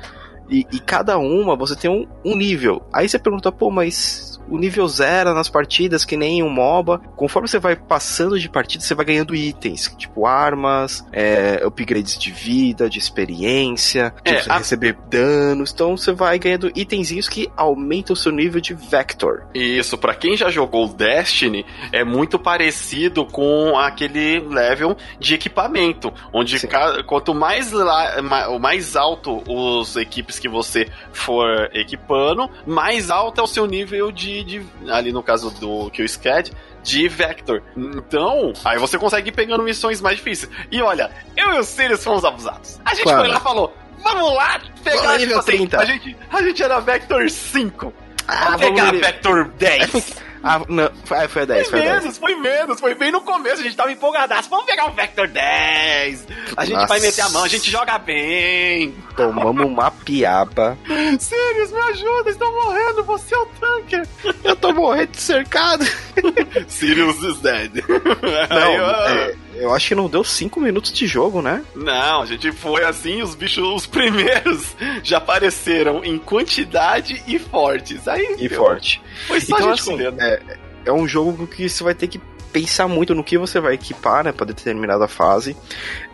E, 0.49 0.65
e 0.71 0.79
cada 0.79 1.17
uma 1.17 1.55
você 1.55 1.75
tem 1.75 1.91
um, 1.91 2.07
um 2.25 2.35
nível. 2.35 2.81
Aí 2.91 3.07
você 3.07 3.19
pergunta, 3.19 3.51
pô, 3.51 3.69
mas 3.69 4.26
o 4.49 4.57
nível 4.57 4.87
zero 4.87 5.33
nas 5.33 5.49
partidas, 5.49 6.03
que 6.05 6.15
nem 6.17 6.41
um 6.43 6.49
MOBA. 6.49 6.99
Conforme 7.15 7.47
você 7.47 7.59
vai 7.59 7.75
passando 7.75 8.39
de 8.39 8.49
partida, 8.49 8.83
você 8.83 8.95
vai 8.95 9.05
ganhando 9.05 9.35
itens, 9.35 9.93
tipo 9.97 10.25
armas, 10.25 11.05
é, 11.11 11.61
upgrades 11.65 12.17
de 12.17 12.31
vida, 12.31 12.89
de 12.89 12.99
experiência, 12.99 14.13
É, 14.23 14.31
tipo, 14.33 14.43
você 14.43 14.51
a- 14.51 14.57
receber 14.57 14.97
danos. 15.09 15.71
Então 15.71 15.95
você 15.97 16.11
vai 16.11 16.37
ganhando 16.39 16.71
itenzinhos 16.75 17.27
que 17.29 17.49
aumentam 17.55 18.13
o 18.13 18.17
seu 18.17 18.31
nível 18.31 18.59
de 18.61 18.73
Vector. 18.73 19.43
Isso, 19.53 19.97
pra 19.97 20.13
quem 20.15 20.35
já 20.37 20.49
jogou 20.49 20.87
Destiny, 20.87 21.65
é 21.91 22.03
muito 22.03 22.39
parecido 22.39 23.25
com 23.25 23.77
aquele 23.77 24.39
level 24.39 24.95
de 25.19 25.35
equipamento, 25.35 26.13
onde 26.33 26.65
ca- 26.67 27.03
quanto 27.03 27.33
mais, 27.33 27.71
la- 27.71 28.21
mais 28.59 28.95
alto 28.95 29.43
os 29.47 29.95
equipes 29.95 30.39
que 30.39 30.47
você 30.49 30.87
for 31.11 31.69
equipando, 31.73 32.49
mais 32.65 33.09
alto 33.09 33.39
é 33.41 33.43
o 33.43 33.47
seu 33.47 33.65
nível 33.65 34.11
de, 34.11 34.36
de- 34.43 34.65
ali 34.89 35.11
no 35.11 35.21
caso 35.23 35.49
do 35.51 35.89
que 35.91 36.01
o 36.03 36.07
Scad, 36.07 36.49
de 36.83 37.07
Vector. 37.07 37.61
Então, 37.75 38.53
aí 38.63 38.77
você 38.77 38.97
consegue 38.97 39.29
ir 39.29 39.31
pegando 39.33 39.63
missões 39.63 39.99
mais 40.01 40.17
difíceis. 40.17 40.51
E 40.71 40.81
olha, 40.81 41.11
eu 41.35 41.53
e 41.55 41.59
o 41.59 41.63
Sirius 41.63 42.03
fomos 42.03 42.23
abusados. 42.23 42.79
A 42.85 42.93
gente 42.93 43.03
Claro. 43.03 43.19
foi 43.19 43.27
lá 43.29 43.37
e 43.37 43.41
falou: 43.41 43.75
Vamos 44.03 44.33
lá 44.35 44.59
pegar 44.83 45.01
Vamos 45.01 45.17
nível 45.19 45.39
tipo 45.39 45.49
assim, 45.49 45.57
30. 45.67 45.79
A 45.79 45.85
gente, 45.85 46.17
a 46.31 46.41
gente 46.41 46.63
era 46.63 46.79
Vector 46.79 47.29
5. 47.29 47.93
Ah, 48.27 48.35
Vamos 48.35 48.61
vamos 48.61 48.75
pegar 48.75 48.91
ver. 48.91 49.01
Vector 49.01 49.45
10. 49.57 50.15
Ah, 50.43 50.61
não, 50.69 50.89
foi, 51.03 51.27
foi 51.27 51.41
a 51.41 51.45
10, 51.45 51.69
foi 51.69 51.79
Foi 51.79 51.87
a 51.87 51.91
10. 51.91 52.01
menos, 52.03 52.17
foi 52.17 52.35
menos, 52.35 52.79
foi 52.79 52.95
bem 52.95 53.11
no 53.11 53.21
começo, 53.21 53.61
a 53.61 53.63
gente 53.63 53.75
tava 53.75 53.91
empolgadaço. 53.91 54.49
Vamos 54.49 54.65
pegar 54.65 54.87
o 54.89 54.93
Vector 54.93 55.27
10. 55.27 56.27
A 56.55 56.65
gente 56.65 56.73
Nossa. 56.75 56.87
vai 56.87 56.99
meter 56.99 57.21
a 57.21 57.29
mão, 57.29 57.43
a 57.43 57.47
gente 57.47 57.69
joga 57.69 57.97
bem. 57.97 58.95
Tomamos 59.15 59.65
uma 59.65 59.91
piaba. 59.91 60.77
Sirius, 61.19 61.71
me 61.71 61.79
ajuda, 61.79 62.29
estou 62.29 62.51
morrendo, 62.51 63.03
você 63.03 63.33
é 63.33 63.37
o 63.37 63.45
tanker. 63.45 64.07
Eu 64.43 64.55
tô 64.55 64.73
morrendo 64.73 65.11
de 65.11 65.21
cercado. 65.21 65.85
Sirius 66.67 67.21
is 67.23 67.39
dead. 67.39 67.71
Não, 67.87 68.57
Aí, 68.57 68.79
ó, 68.79 69.09
é, 69.09 69.35
eu 69.59 69.73
acho 69.73 69.89
que 69.89 69.95
não 69.95 70.09
deu 70.09 70.23
5 70.23 70.59
minutos 70.59 70.91
de 70.91 71.07
jogo, 71.07 71.41
né? 71.41 71.63
Não, 71.75 72.21
a 72.21 72.25
gente 72.25 72.51
foi 72.51 72.83
assim, 72.83 73.21
os 73.21 73.35
bichos, 73.35 73.63
os 73.63 73.85
primeiros 73.85 74.75
já 75.03 75.17
apareceram 75.17 76.03
em 76.03 76.17
quantidade 76.17 77.21
e 77.27 77.39
fortes. 77.39 78.07
Aí 78.07 78.37
E 78.39 78.49
forte. 78.49 79.01
Foi 79.27 79.39
só 79.41 79.55
Então, 79.55 79.69
a 79.69 79.75
gente 79.75 79.89
assim, 79.89 80.21
é, 80.21 80.57
é 80.87 80.93
um 80.93 81.07
jogo 81.07 81.45
que 81.47 81.67
você 81.67 81.83
vai 81.83 81.93
ter 81.93 82.07
que 82.07 82.19
pensar 82.51 82.87
muito 82.87 83.13
no 83.13 83.23
que 83.23 83.37
você 83.37 83.59
vai 83.59 83.73
equipar, 83.73 84.23
né, 84.23 84.31
pra 84.31 84.45
determinada 84.45 85.07
fase. 85.07 85.55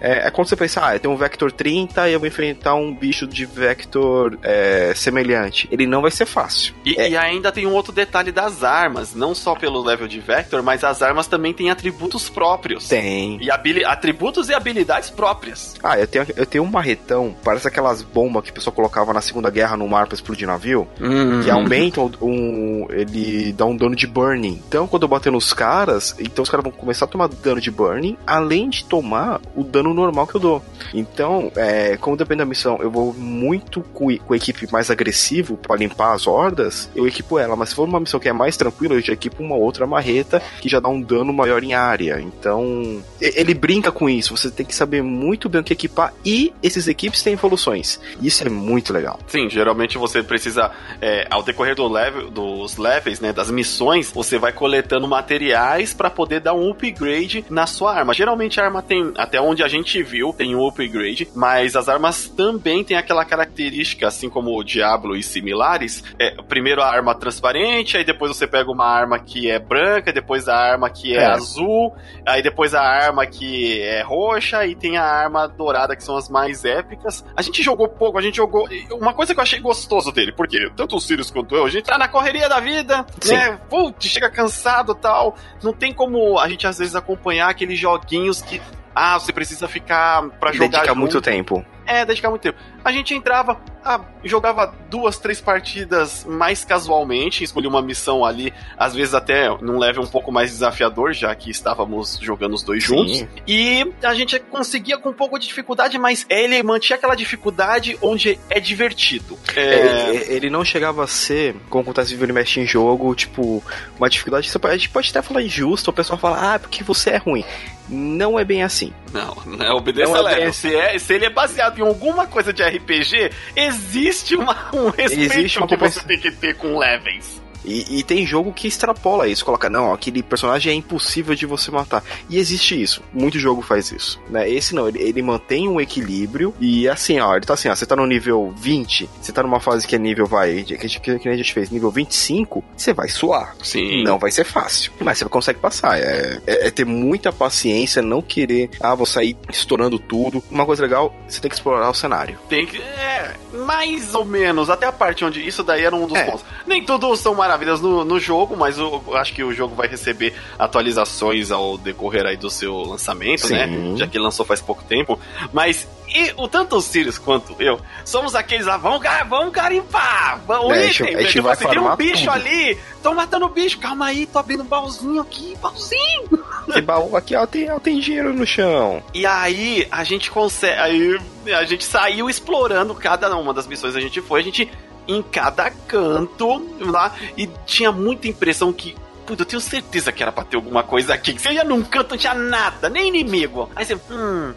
É, 0.01 0.27
é 0.27 0.31
quando 0.31 0.47
você 0.47 0.55
pensa, 0.55 0.85
ah, 0.85 0.95
eu 0.95 0.99
tenho 0.99 1.13
um 1.13 1.17
Vector 1.17 1.51
30 1.51 2.09
e 2.09 2.13
eu 2.13 2.19
vou 2.19 2.27
enfrentar 2.27 2.75
um 2.75 2.93
bicho 2.93 3.27
de 3.27 3.45
Vector 3.45 4.37
é, 4.41 4.93
semelhante. 4.95 5.67
Ele 5.71 5.85
não 5.85 6.01
vai 6.01 6.11
ser 6.11 6.25
fácil. 6.25 6.73
E, 6.85 6.99
é. 6.99 7.11
e, 7.11 7.17
ainda 7.17 7.51
tem 7.51 7.65
um 7.65 7.73
outro 7.73 7.93
detalhe 7.93 8.31
das 8.31 8.63
armas, 8.63 9.13
não 9.13 9.33
só 9.33 9.55
pelo 9.55 9.81
level 9.81 10.07
de 10.07 10.19
Vector, 10.19 10.63
mas 10.63 10.83
as 10.83 11.01
armas 11.01 11.27
também 11.27 11.53
têm 11.53 11.69
atributos 11.69 12.29
próprios. 12.29 12.87
Tem. 12.87 13.39
E 13.41 13.49
atributos 13.85 14.49
e 14.49 14.53
habilidades 14.53 15.09
próprias. 15.09 15.75
Ah, 15.83 15.99
eu 15.99 16.07
tenho, 16.07 16.25
eu 16.35 16.45
tenho 16.45 16.63
um 16.63 16.67
marretão, 16.67 17.35
parece 17.43 17.67
aquelas 17.67 18.01
bombas 18.01 18.43
que 18.43 18.51
o 18.51 18.53
pessoal 18.53 18.73
colocava 18.73 19.13
na 19.13 19.21
Segunda 19.21 19.49
Guerra 19.49 19.77
no 19.77 19.87
mar 19.87 20.07
pra 20.07 20.15
explodir 20.15 20.47
navio, 20.47 20.87
uhum. 20.99 21.41
que 21.43 21.49
aumenta 21.49 22.01
um, 22.21 22.87
ele 22.89 23.53
dá 23.53 23.65
um 23.65 23.75
dano 23.75 23.95
de 23.95 24.07
burning. 24.07 24.61
Então, 24.67 24.87
quando 24.87 25.03
eu 25.03 25.07
bater 25.07 25.31
nos 25.31 25.53
caras, 25.53 26.15
então 26.19 26.43
os 26.43 26.49
caras 26.49 26.63
vão 26.63 26.71
começar 26.71 27.05
a 27.05 27.07
tomar 27.07 27.27
dano 27.27 27.61
de 27.61 27.71
burning, 27.71 28.17
além 28.25 28.69
de 28.69 28.85
tomar 28.85 29.39
o 29.55 29.63
dano 29.63 29.93
normal 29.93 30.27
que 30.27 30.35
eu 30.35 30.41
dou. 30.41 30.63
Então, 30.93 31.51
é, 31.55 31.97
como 31.97 32.17
depende 32.17 32.39
da 32.39 32.45
missão, 32.45 32.77
eu 32.81 32.89
vou 32.89 33.13
muito 33.13 33.81
com, 33.93 34.15
com 34.17 34.33
a 34.33 34.37
equipe 34.37 34.71
mais 34.71 34.89
agressivo 34.89 35.57
para 35.57 35.75
limpar 35.75 36.13
as 36.13 36.27
hordas, 36.27 36.89
eu 36.95 37.07
equipo 37.07 37.37
ela. 37.37 37.55
Mas 37.55 37.69
se 37.69 37.75
for 37.75 37.87
uma 37.87 37.99
missão 37.99 38.19
que 38.19 38.29
é 38.29 38.33
mais 38.33 38.57
tranquila, 38.57 38.95
eu 38.95 39.01
já 39.01 39.13
equipo 39.13 39.43
uma 39.43 39.55
outra 39.55 39.85
marreta 39.85 40.41
que 40.59 40.69
já 40.69 40.79
dá 40.79 40.89
um 40.89 41.01
dano 41.01 41.33
maior 41.33 41.63
em 41.63 41.73
área. 41.73 42.19
Então, 42.21 43.01
ele 43.19 43.53
brinca 43.53 43.91
com 43.91 44.09
isso. 44.09 44.35
Você 44.35 44.49
tem 44.49 44.65
que 44.65 44.75
saber 44.75 45.01
muito 45.01 45.49
bem 45.49 45.61
o 45.61 45.63
que 45.63 45.73
equipar 45.73 46.13
e 46.25 46.53
esses 46.61 46.87
equipes 46.87 47.21
têm 47.21 47.33
evoluções. 47.33 47.99
Isso 48.21 48.45
é 48.45 48.49
muito 48.49 48.93
legal. 48.93 49.19
Sim, 49.27 49.49
geralmente 49.49 49.97
você 49.97 50.23
precisa, 50.23 50.71
é, 51.01 51.27
ao 51.29 51.43
decorrer 51.43 51.75
do 51.75 51.87
level, 51.87 52.29
dos 52.29 52.77
levels, 52.77 53.19
né, 53.19 53.33
das 53.33 53.51
missões, 53.51 54.11
você 54.11 54.37
vai 54.37 54.52
coletando 54.53 55.07
materiais 55.07 55.93
para 55.93 56.09
poder 56.09 56.39
dar 56.39 56.53
um 56.53 56.71
upgrade 56.71 57.45
na 57.49 57.65
sua 57.65 57.93
arma. 57.93 58.13
Geralmente 58.13 58.59
a 58.59 58.65
arma 58.65 58.81
tem, 58.81 59.11
até 59.17 59.41
onde 59.41 59.63
a 59.63 59.67
gente 59.67 60.01
viu, 60.01 60.33
tem 60.33 60.55
um 60.55 60.65
upgrade, 60.65 61.27
mas 61.35 61.75
as 61.75 61.89
armas 61.89 62.27
também 62.29 62.83
têm 62.83 62.97
aquela 62.97 63.25
característica, 63.25 64.07
assim 64.07 64.29
como 64.29 64.57
o 64.57 64.63
Diablo 64.63 65.15
e 65.15 65.23
similares. 65.23 66.03
É, 66.19 66.41
primeiro 66.43 66.81
a 66.81 66.87
arma 66.87 67.15
transparente, 67.15 67.97
aí 67.97 68.03
depois 68.03 68.35
você 68.35 68.47
pega 68.47 68.71
uma 68.71 68.85
arma 68.85 69.19
que 69.19 69.49
é 69.49 69.59
branca, 69.59 70.13
depois 70.13 70.47
a 70.47 70.55
arma 70.55 70.89
que 70.89 71.15
é, 71.15 71.21
é. 71.21 71.25
azul, 71.25 71.93
aí 72.25 72.41
depois 72.41 72.73
a 72.73 72.81
arma 72.81 73.25
que 73.25 73.81
é 73.81 74.01
roxa 74.01 74.65
e 74.65 74.75
tem 74.75 74.97
a 74.97 75.03
arma 75.03 75.47
dourada 75.47 75.95
que 75.95 76.03
são 76.03 76.15
as 76.15 76.29
mais 76.29 76.65
épicas. 76.65 77.25
A 77.35 77.41
gente 77.41 77.61
jogou 77.63 77.87
pouco, 77.87 78.17
a 78.17 78.21
gente 78.21 78.37
jogou. 78.37 78.67
Uma 78.91 79.13
coisa 79.13 79.33
que 79.33 79.39
eu 79.39 79.43
achei 79.43 79.59
gostoso 79.59 80.11
dele, 80.11 80.31
porque 80.31 80.69
tanto 80.75 80.95
o 80.95 80.99
Sirius 81.01 81.31
quanto 81.31 81.55
eu, 81.55 81.65
a 81.65 81.69
gente 81.69 81.85
tá 81.85 81.97
na 81.97 82.07
correria 82.07 82.47
da 82.47 82.59
vida, 82.59 83.05
Sim. 83.19 83.35
né? 83.35 83.59
Putz, 83.69 84.07
chega 84.07 84.29
cansado 84.33 84.93
tal. 84.93 85.35
Não 85.63 85.71
tem 85.71 85.93
como 85.93 86.39
a 86.39 86.49
gente 86.49 86.67
às 86.67 86.77
vezes 86.77 86.95
acompanhar 86.95 87.49
aqueles 87.49 87.79
joguinhos 87.79 88.41
que 88.41 88.61
ah, 88.95 89.19
você 89.19 89.31
precisa 89.31 89.67
ficar 89.67 90.29
para 90.39 90.51
jogar. 90.51 90.67
Dedica 90.67 90.87
junto. 90.87 90.99
muito 90.99 91.21
tempo. 91.21 91.65
É, 91.85 92.05
dedicar 92.05 92.29
muito 92.29 92.41
tempo. 92.41 92.57
A 92.83 92.91
gente 92.91 93.13
entrava, 93.13 93.59
ah, 93.83 94.01
jogava 94.23 94.73
duas, 94.89 95.17
três 95.17 95.39
partidas 95.39 96.25
mais 96.25 96.63
casualmente, 96.63 97.43
escolhia 97.43 97.69
uma 97.69 97.81
missão 97.81 98.25
ali, 98.25 98.53
às 98.77 98.93
vezes 98.93 99.13
até 99.13 99.49
num 99.61 99.77
level 99.77 100.03
um 100.03 100.07
pouco 100.07 100.31
mais 100.31 100.51
desafiador, 100.51 101.13
já 101.13 101.33
que 101.35 101.49
estávamos 101.49 102.17
jogando 102.21 102.53
os 102.53 102.63
dois 102.63 102.83
Sim. 102.83 102.95
juntos. 102.95 103.27
E 103.47 103.91
a 104.01 104.13
gente 104.13 104.39
conseguia 104.39 104.97
com 104.97 105.09
um 105.09 105.13
pouco 105.13 105.37
de 105.37 105.47
dificuldade, 105.47 105.97
mas 105.97 106.25
ele 106.29 106.61
mantinha 106.63 106.97
aquela 106.97 107.15
dificuldade 107.15 107.97
onde 108.01 108.39
é 108.49 108.59
divertido. 108.59 109.37
É... 109.55 110.09
Ele, 110.09 110.33
ele, 110.33 110.49
não 110.49 110.63
chegava 110.63 111.03
a 111.03 111.07
ser, 111.07 111.55
como 111.69 111.83
acontece 111.83 112.13
ele 112.13 112.33
mexe 112.33 112.59
em 112.59 112.65
jogo, 112.65 113.13
tipo, 113.15 113.63
uma 113.97 114.09
dificuldade. 114.09 114.49
A 114.63 114.77
gente 114.77 114.89
pode 114.89 115.09
até 115.09 115.21
falar 115.21 115.41
injusto, 115.41 115.89
o 115.89 115.93
pessoal 115.93 116.17
fala, 116.17 116.55
ah, 116.55 116.59
porque 116.59 116.83
você 116.83 117.11
é 117.11 117.17
ruim. 117.17 117.43
Não 117.89 118.39
é 118.39 118.45
bem 118.45 118.63
assim. 118.63 118.93
Não, 119.11 119.35
não 119.45 119.65
é 119.65 119.71
obedeça 119.71 120.11
não 120.11 120.27
é 120.27 120.51
se, 120.51 120.73
é, 120.73 120.97
se 120.97 121.13
ele 121.13 121.25
é 121.25 121.29
baseado 121.29 121.72
em 121.81 121.83
alguma 121.83 122.27
coisa 122.27 122.51
de 122.53 122.63
RPG, 122.63 123.31
existe 123.55 124.35
uma, 124.35 124.69
um 124.73 124.89
respeito 124.89 125.33
existe 125.33 125.57
uma 125.57 125.67
que 125.67 125.75
você 125.75 126.01
tem 126.01 126.19
que 126.19 126.31
ter 126.31 126.55
com 126.55 126.77
levels. 126.77 127.41
E, 127.65 127.99
e, 127.99 128.03
tem 128.03 128.25
jogo 128.25 128.51
que 128.51 128.67
extrapola 128.67 129.27
isso, 129.27 129.45
coloca, 129.45 129.69
não, 129.69 129.93
aquele 129.93 130.21
personagem 130.21 130.73
é 130.73 130.75
impossível 130.75 131.35
de 131.35 131.45
você 131.45 131.71
matar. 131.71 132.03
E 132.29 132.37
existe 132.37 132.79
isso, 132.79 133.01
muito 133.13 133.39
jogo 133.39 133.61
faz 133.61 133.91
isso. 133.91 134.19
Né? 134.29 134.49
Esse 134.49 134.75
não, 134.75 134.87
ele, 134.87 135.01
ele 135.01 135.21
mantém 135.21 135.67
um 135.67 135.79
equilíbrio 135.79 136.53
e 136.59 136.87
assim, 136.87 137.19
ó, 137.19 137.35
ele 137.35 137.45
tá 137.45 137.53
assim, 137.53 137.69
ó, 137.69 137.75
você 137.75 137.85
tá 137.85 137.95
no 137.95 138.05
nível 138.05 138.53
20, 138.57 139.09
você 139.21 139.31
tá 139.31 139.41
numa 139.43 139.59
fase 139.59 139.87
que 139.87 139.95
é 139.95 139.99
nível, 139.99 140.25
vai, 140.25 140.63
que, 140.63 140.77
que, 140.77 141.19
que 141.19 141.29
a 141.29 141.35
gente 141.35 141.53
fez, 141.53 141.69
nível 141.69 141.89
25, 141.89 142.63
você 142.75 142.93
vai 142.93 143.07
suar. 143.07 143.55
Sim. 143.63 144.03
Não 144.03 144.19
vai 144.19 144.31
ser 144.31 144.43
fácil, 144.43 144.91
mas 144.99 145.17
você 145.17 145.25
consegue 145.25 145.59
passar. 145.59 145.97
É, 145.97 146.41
é, 146.45 146.67
é 146.67 146.71
ter 146.71 146.85
muita 146.85 147.31
paciência, 147.31 148.01
não 148.01 148.21
querer, 148.21 148.69
ah, 148.79 148.95
vou 148.95 149.05
sair 149.05 149.37
estourando 149.49 149.97
tudo. 149.97 150.43
Uma 150.51 150.65
coisa 150.65 150.83
legal, 150.83 151.15
você 151.27 151.39
tem 151.39 151.49
que 151.49 151.55
explorar 151.55 151.89
o 151.89 151.93
cenário. 151.93 152.37
Tem 152.49 152.65
que, 152.65 152.77
é, 152.77 153.35
mais 153.53 154.13
ou 154.13 154.25
menos, 154.25 154.69
até 154.69 154.85
a 154.85 154.91
parte 154.91 155.23
onde 155.23 155.45
isso 155.45 155.63
daí 155.63 155.83
era 155.83 155.95
um 155.95 156.07
dos 156.07 156.17
é. 156.17 156.25
pontos. 156.25 156.45
Nem 156.67 156.83
todos 156.83 157.19
são 157.19 157.33
maravilhosos 157.33 157.52
maravilhas 157.53 157.81
no, 157.81 158.03
no 158.03 158.19
jogo, 158.19 158.57
mas 158.57 158.77
eu, 158.77 159.03
acho 159.15 159.33
que 159.33 159.43
o 159.43 159.53
jogo 159.53 159.75
vai 159.75 159.87
receber 159.87 160.33
atualizações 160.57 161.51
ao 161.51 161.77
decorrer 161.77 162.25
aí 162.25 162.37
do 162.37 162.49
seu 162.49 162.75
lançamento, 162.77 163.47
né? 163.49 163.67
Sim. 163.67 163.91
né? 163.91 163.97
Já 163.97 164.07
que 164.07 164.17
lançou 164.17 164.45
faz 164.45 164.61
pouco 164.61 164.83
tempo. 164.83 165.19
Mas 165.51 165.87
e 166.07 166.31
o 166.37 166.47
tanto 166.47 166.75
o 166.75 166.81
Sirius 166.81 167.17
quanto 167.17 167.55
eu 167.59 167.79
somos 168.05 168.35
aqueles 168.35 168.67
lá, 168.67 168.77
vamos, 168.77 169.01
vamos 169.27 169.51
garimpar, 169.51 170.39
vamos 170.45 170.77
é, 170.77 170.87
item, 170.87 171.15
a 171.15 171.27
tipo 171.27 171.47
assim, 171.47 171.67
tem 171.67 171.79
um 171.79 171.95
bicho 171.95 172.25
tudo. 172.25 172.29
ali, 172.29 172.77
tô 173.01 173.13
matando 173.13 173.45
o 173.45 173.49
bicho, 173.49 173.79
calma 173.79 174.07
aí, 174.07 174.27
tô 174.27 174.37
abrindo 174.37 174.61
um 174.61 174.67
baúzinho 174.67 175.21
aqui, 175.21 175.57
baúzinho. 175.59 176.43
Esse 176.67 176.81
baú 176.81 177.15
aqui, 177.17 177.35
ó, 177.35 177.47
tem, 177.47 177.71
ó, 177.71 177.79
tem 177.79 177.99
dinheiro 177.99 178.31
no 178.31 178.45
chão. 178.45 179.01
E 179.13 179.25
aí, 179.25 179.87
a 179.89 180.03
gente 180.03 180.29
consegue, 180.29 180.79
aí 180.79 181.19
a 181.51 181.65
gente 181.65 181.83
saiu 181.83 182.29
explorando 182.29 182.93
cada 182.93 183.35
uma 183.35 183.53
das 183.53 183.67
missões 183.67 183.95
a 183.95 183.99
gente 183.99 184.21
foi, 184.21 184.39
a 184.39 184.43
gente 184.43 184.69
em 185.07 185.21
cada 185.21 185.69
canto 185.69 186.63
lá 186.79 187.13
e 187.37 187.49
tinha 187.65 187.91
muita 187.91 188.27
impressão 188.27 188.71
que 188.71 188.95
Puta, 189.25 189.43
eu 189.43 189.45
tenho 189.45 189.61
certeza 189.61 190.11
que 190.11 190.21
era 190.21 190.33
pra 190.33 190.43
ter 190.43 190.57
alguma 190.57 190.83
coisa 190.83 191.13
aqui. 191.13 191.39
Você 191.39 191.53
ia 191.53 191.63
num 191.63 191.81
canto, 191.81 192.11
não 192.11 192.17
tinha 192.17 192.33
nada, 192.33 192.89
nem 192.89 193.07
inimigo. 193.07 193.69
Aí 193.73 193.85
você, 193.85 193.95
hum. 194.11 194.53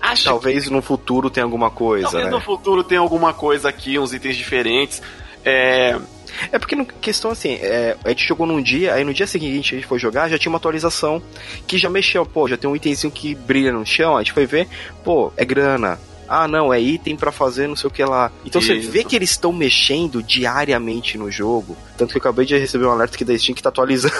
Acho 0.00 0.24
Talvez 0.24 0.64
que... 0.64 0.72
no 0.72 0.80
futuro 0.80 1.28
tenha 1.28 1.44
alguma 1.44 1.70
coisa. 1.70 2.04
Talvez 2.04 2.24
né? 2.24 2.30
no 2.30 2.40
futuro 2.40 2.84
tenha 2.84 3.00
alguma 3.00 3.34
coisa 3.34 3.68
aqui, 3.68 3.98
uns 3.98 4.12
itens 4.12 4.36
diferentes. 4.36 5.02
É. 5.44 5.98
É 6.52 6.58
porque, 6.58 6.76
no, 6.76 6.84
questão 6.84 7.30
assim, 7.30 7.54
é, 7.54 7.96
a 8.04 8.08
gente 8.10 8.26
jogou 8.26 8.46
num 8.46 8.60
dia, 8.60 8.94
aí 8.94 9.04
no 9.04 9.14
dia 9.14 9.26
seguinte 9.26 9.74
a 9.74 9.78
gente 9.78 9.86
foi 9.86 9.98
jogar, 9.98 10.28
já 10.28 10.38
tinha 10.38 10.50
uma 10.50 10.58
atualização 10.58 11.22
que 11.66 11.78
já 11.78 11.88
mexeu, 11.88 12.26
pô, 12.26 12.46
já 12.46 12.58
tem 12.58 12.68
um 12.68 12.76
itemzinho 12.76 13.10
que 13.10 13.34
brilha 13.34 13.72
no 13.72 13.86
chão, 13.86 14.16
a 14.16 14.20
gente 14.20 14.32
foi 14.32 14.44
ver, 14.44 14.68
pô, 15.02 15.32
é 15.34 15.46
grana, 15.46 15.98
ah, 16.28 16.48
não, 16.48 16.72
é 16.72 16.80
item 16.80 17.16
para 17.16 17.32
fazer 17.32 17.66
não 17.66 17.76
sei 17.76 17.88
o 17.88 17.92
que 17.92 18.04
lá. 18.04 18.30
Então 18.44 18.60
Isso. 18.60 18.74
você 18.74 18.78
vê 18.78 19.04
que 19.04 19.16
eles 19.16 19.30
estão 19.30 19.52
mexendo 19.52 20.22
diariamente 20.22 21.18
no 21.18 21.30
jogo. 21.30 21.76
Tanto 21.96 22.10
que 22.10 22.18
eu 22.18 22.20
acabei 22.20 22.44
de 22.44 22.56
receber 22.56 22.86
um 22.86 22.90
alerta 22.90 23.16
que 23.16 23.24
da 23.24 23.36
Steam 23.36 23.54
que 23.54 23.62
tá 23.62 23.68
atualizando. 23.68 24.14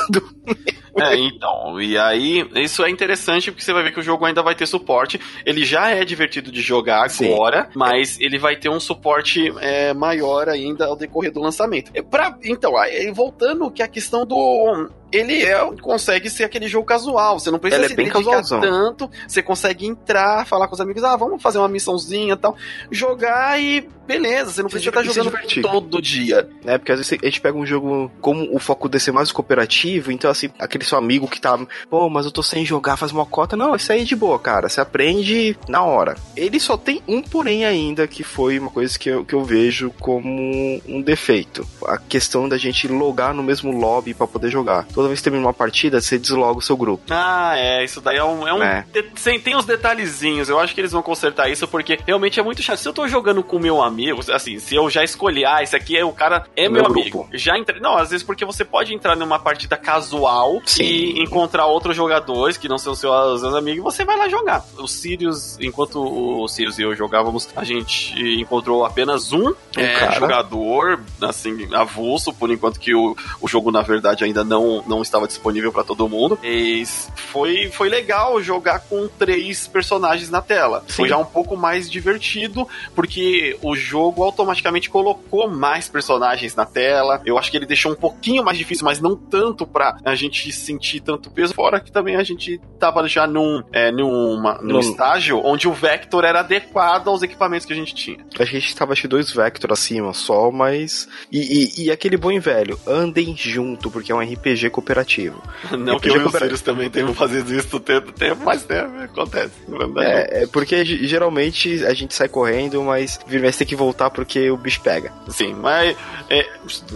É, 0.99 1.15
então, 1.15 1.79
e 1.79 1.99
aí, 1.99 2.49
isso 2.55 2.83
é 2.83 2.89
interessante 2.89 3.51
porque 3.51 3.63
você 3.63 3.73
vai 3.73 3.83
ver 3.83 3.93
que 3.93 4.01
o 4.01 4.03
jogo 4.03 4.25
ainda 4.25 4.43
vai 4.43 4.55
ter 4.55 4.67
suporte. 4.67 5.21
Ele 5.45 5.63
já 5.63 5.91
é 5.91 6.03
divertido 6.05 6.51
de 6.51 6.63
jogar 6.63 7.11
Sim. 7.11 7.33
agora, 7.33 7.69
mas 7.75 8.19
ele 8.19 8.39
vai 8.39 8.57
ter 8.57 8.71
um 8.71 8.81
suporte 8.81 9.53
é, 9.61 9.93
maior 9.93 10.49
ainda 10.49 10.87
ao 10.87 10.97
decorrer 10.97 11.31
do 11.31 11.41
lançamento. 11.41 11.91
É, 11.93 12.01
pra, 12.01 12.39
então, 12.43 12.77
aí, 12.79 13.13
voltando 13.13 13.71
que 13.71 13.83
a 13.83 13.89
questão 13.89 14.25
do 14.25 14.89
ele 15.11 15.43
é, 15.43 15.59
consegue 15.81 16.29
ser 16.29 16.45
aquele 16.45 16.69
jogo 16.69 16.87
casual. 16.87 17.39
Você 17.39 17.51
não 17.51 17.59
precisa 17.59 17.81
ele 17.81 17.87
é 17.87 17.89
se 17.89 17.95
é 17.95 17.97
bem 17.97 18.07
dedicar 18.07 18.25
casualzão. 18.25 18.61
tanto. 18.61 19.11
Você 19.27 19.43
consegue 19.43 19.87
entrar, 19.87 20.47
falar 20.47 20.69
com 20.69 20.75
os 20.75 20.81
amigos, 20.81 21.05
ah, 21.05 21.17
vamos 21.17 21.43
fazer 21.43 21.59
uma 21.59 21.69
missãozinha 21.69 22.35
e 22.35 22.37
tal. 22.37 22.57
Jogar 22.91 23.61
e 23.61 23.89
beleza, 24.07 24.53
você 24.53 24.63
não 24.63 24.71
precisa 24.71 24.91
estar 24.91 25.03
jogando 25.03 25.33
todo 25.63 26.01
dia. 26.01 26.49
É, 26.65 26.79
porque 26.79 26.93
às 26.93 26.99
vezes 26.99 27.19
a 27.21 27.27
gente 27.27 27.41
pega 27.41 27.59
um 27.59 27.67
jogo 27.67 28.11
como 28.21 28.55
o 28.55 28.59
foco 28.59 28.89
desse 28.89 29.11
é 29.11 29.13
mais 29.13 29.33
cooperativo, 29.33 30.13
então 30.13 30.31
assim, 30.31 30.49
aquele 30.59 30.85
seu 30.85 30.97
amigo 30.97 31.29
que 31.29 31.41
tá, 31.41 31.59
pô, 31.91 32.09
mas 32.09 32.25
eu 32.25 32.33
tô 32.33 32.43
sem 32.43 32.65
jogar, 32.65 32.97
faz 32.97 33.13
uma 33.13 33.27
cota. 33.27 33.57
Não, 33.57 33.75
isso 33.75 33.93
aí 33.93 34.03
é 34.03 34.05
de 34.05 34.15
boa, 34.15 34.39
cara. 34.39 34.69
Você 34.69 34.81
aprende 34.81 35.59
na 35.69 35.83
hora. 35.83 36.17
Ele 36.37 36.61
só 36.61 36.77
tem 36.77 37.03
um 37.09 37.21
porém 37.21 37.65
ainda, 37.65 38.07
que 38.07 38.23
foi 38.23 38.59
uma 38.59 38.71
coisa 38.71 38.97
que 38.99 39.09
eu, 39.09 39.25
que 39.25 39.35
eu 39.35 39.45
vejo 39.45 39.91
como 40.01 40.81
um 40.87 41.03
defeito. 41.03 41.67
A 41.87 41.99
questão 41.99 42.49
da 42.49 42.57
gente 42.57 42.87
logar 42.87 43.35
no 43.35 43.43
mesmo 43.43 43.73
lobby 43.73 44.15
para 44.15 44.27
poder 44.27 44.51
jogar. 44.51 44.87
Toda 44.95 45.06
vez 45.09 45.21
que 45.21 45.25
termina 45.25 45.47
uma 45.47 45.55
partida, 45.55 46.01
você 46.01 46.19
desloga 46.19 46.59
o 46.59 46.63
seu 46.63 46.77
grupo. 46.77 47.05
Ah, 47.11 47.55
é, 47.57 47.85
isso 47.85 48.01
daí 48.01 48.17
é 48.17 48.25
um. 48.25 48.47
É 48.47 48.55
um 48.55 48.63
é. 48.63 48.85
Tem, 49.23 49.41
tem 49.41 49.57
uns 49.57 49.65
detalhezinhos, 49.65 50.49
eu 50.49 50.59
acho 50.59 50.75
que 50.75 50.81
eles 50.81 50.93
vão 50.93 51.03
consertar 51.03 51.51
isso, 51.51 51.67
porque 51.69 51.99
realmente 52.07 52.41
é 52.41 52.43
muito 52.43 52.63
chato. 52.63 52.79
Se 52.79 52.89
eu 52.89 52.93
tô 52.93 53.07
jogando 53.09 53.43
com 53.43 53.59
meu 53.59 53.83
amigo, 53.83 54.21
assim, 54.33 54.59
se 54.59 54.75
eu 54.75 54.89
já 54.91 55.05
escolhi, 55.05 55.45
ah, 55.45 55.63
esse 55.63 55.77
aqui 55.77 55.97
é 55.97 56.05
o 56.05 56.13
cara, 56.13 56.45
é 56.57 56.69
meu, 56.69 56.83
meu 56.83 56.91
amigo. 56.91 57.29
Já 57.33 57.59
entrei. 57.59 57.81
Não, 57.81 57.97
às 57.97 58.11
vezes 58.11 58.25
porque 58.25 58.45
você 58.45 58.65
pode 58.65 58.95
entrar 58.95 59.17
numa 59.17 59.39
partida 59.39 59.77
casual 59.77 60.61
Sim. 60.65 60.85
e 60.85 61.23
encontrar 61.23 61.67
outros 61.67 61.97
jogadores 61.97 62.57
que 62.57 62.69
não 62.69 62.79
são 62.79 62.95
seus, 62.95 63.41
seus 63.41 63.55
amigos 63.55 63.79
e 63.79 63.81
você 63.81 64.05
vai 64.05 64.17
lá 64.17 64.29
jogar. 64.29 64.65
O 64.79 64.87
Sirius, 64.87 65.59
enquanto 65.61 66.01
o 66.01 66.47
Sirius 66.49 66.79
e 66.79 66.83
eu 66.83 66.95
jogávamos, 66.95 67.49
a 67.55 67.65
gente 67.65 68.15
encontrou 68.41 68.85
apenas 68.85 69.33
um, 69.33 69.49
um 69.49 69.55
é, 69.77 70.13
jogador, 70.13 71.01
assim, 71.21 71.75
avulso, 71.75 72.33
por 72.33 72.51
enquanto 72.51 72.81
que 72.81 72.95
o, 72.95 73.17
o 73.41 73.49
jogo, 73.49 73.71
na 73.71 73.83
verdade, 73.83 74.25
ainda 74.25 74.45
não 74.45 74.83
não 74.87 75.03
estava 75.03 75.27
disponível 75.27 75.73
para 75.73 75.85
todo 75.85 76.09
mundo. 76.09 76.39
E 76.43 76.85
foi, 77.15 77.71
foi 77.71 77.89
legal 77.89 78.41
jogar 78.43 78.81
com 78.81 79.09
três 79.09 79.67
personagens 79.67 80.31
na 80.31 80.41
tela. 80.41 80.85
Sim. 80.87 80.95
Foi 80.95 81.09
já 81.09 81.19
um 81.19 81.25
pouco 81.25 81.57
mais 81.57 81.91
divertido, 81.91 82.67
porque 82.95 83.57
o 83.63 83.75
jogo 83.75 84.23
automaticamente 84.23 84.91
colocou 84.91 85.49
mais 85.49 85.89
personagens 85.89 86.55
na 86.55 86.65
tela. 86.65 87.21
Eu 87.25 87.39
acho 87.39 87.51
que 87.51 87.57
ele 87.57 87.67
deixou 87.67 87.93
um 87.93 87.97
pouquinho 87.97 88.45
mais 88.45 88.59
difícil, 88.59 88.85
mas 88.85 89.01
não 89.01 89.17
tanto 89.17 89.67
pra 89.67 89.99
a 90.05 90.15
gente 90.15 90.53
sentir 90.53 91.01
tanto 91.01 91.31
peso. 91.31 91.55
Fora 91.55 91.81
que 91.81 91.91
também 91.91 92.17
a 92.17 92.23
gente 92.23 92.61
tava 92.79 93.07
já 93.09 93.27
num, 93.27 93.63
é, 93.73 93.91
numa, 93.91 94.59
num 94.63 94.79
estágio 94.79 95.41
onde 95.45 95.69
o 95.69 95.73
Vector 95.73 96.25
era 96.25 96.41
adequado 96.41 97.09
aos 97.09 97.23
equipamentos 97.23 97.67
que 97.67 97.73
a 97.73 97.77
gente 97.77 97.95
tinha. 97.95 98.19
A 98.39 98.45
gente 98.45 98.75
tava, 98.75 98.93
acho 98.93 99.03
que 99.03 99.09
dois 99.09 99.31
Vector 99.31 99.73
acima 99.73 100.13
só, 100.13 100.51
mas. 100.51 101.09
E, 101.31 101.39
e, 101.39 101.85
e 101.85 101.91
aquele 101.91 102.17
bom 102.17 102.33
e 102.33 102.39
velho, 102.39 102.79
andem 102.87 103.37
junto, 103.37 103.91
porque 103.91 104.13
é 104.13 104.15
um 104.15 104.21
RPG 104.21 104.71
cooperativo. 104.77 105.43
Não 105.73 105.99
que 105.99 106.11
eu 106.11 106.23
cooper... 106.23 106.27
o 106.27 106.39
Sirius 106.39 106.61
também 106.61 106.91
tenham 106.91 107.15
fazendo 107.15 107.53
isso 107.55 107.81
tanto 107.81 108.13
tempo, 108.13 108.43
mas 108.45 108.67
né, 108.67 108.81
acontece. 109.05 109.53
É, 109.99 110.43
é, 110.43 110.47
porque 110.47 110.85
geralmente 110.85 111.85
a 111.85 111.95
gente 111.95 112.15
sai 112.15 112.29
correndo, 112.29 112.83
mas 112.83 113.19
vai 113.27 113.53
ter 113.53 113.65
que 113.65 113.75
voltar 113.75 114.11
porque 114.11 114.51
o 114.51 114.57
bicho 114.57 114.81
pega. 114.83 115.13
Sim, 115.29 115.55
mas 115.55 115.97
é, 116.29 116.47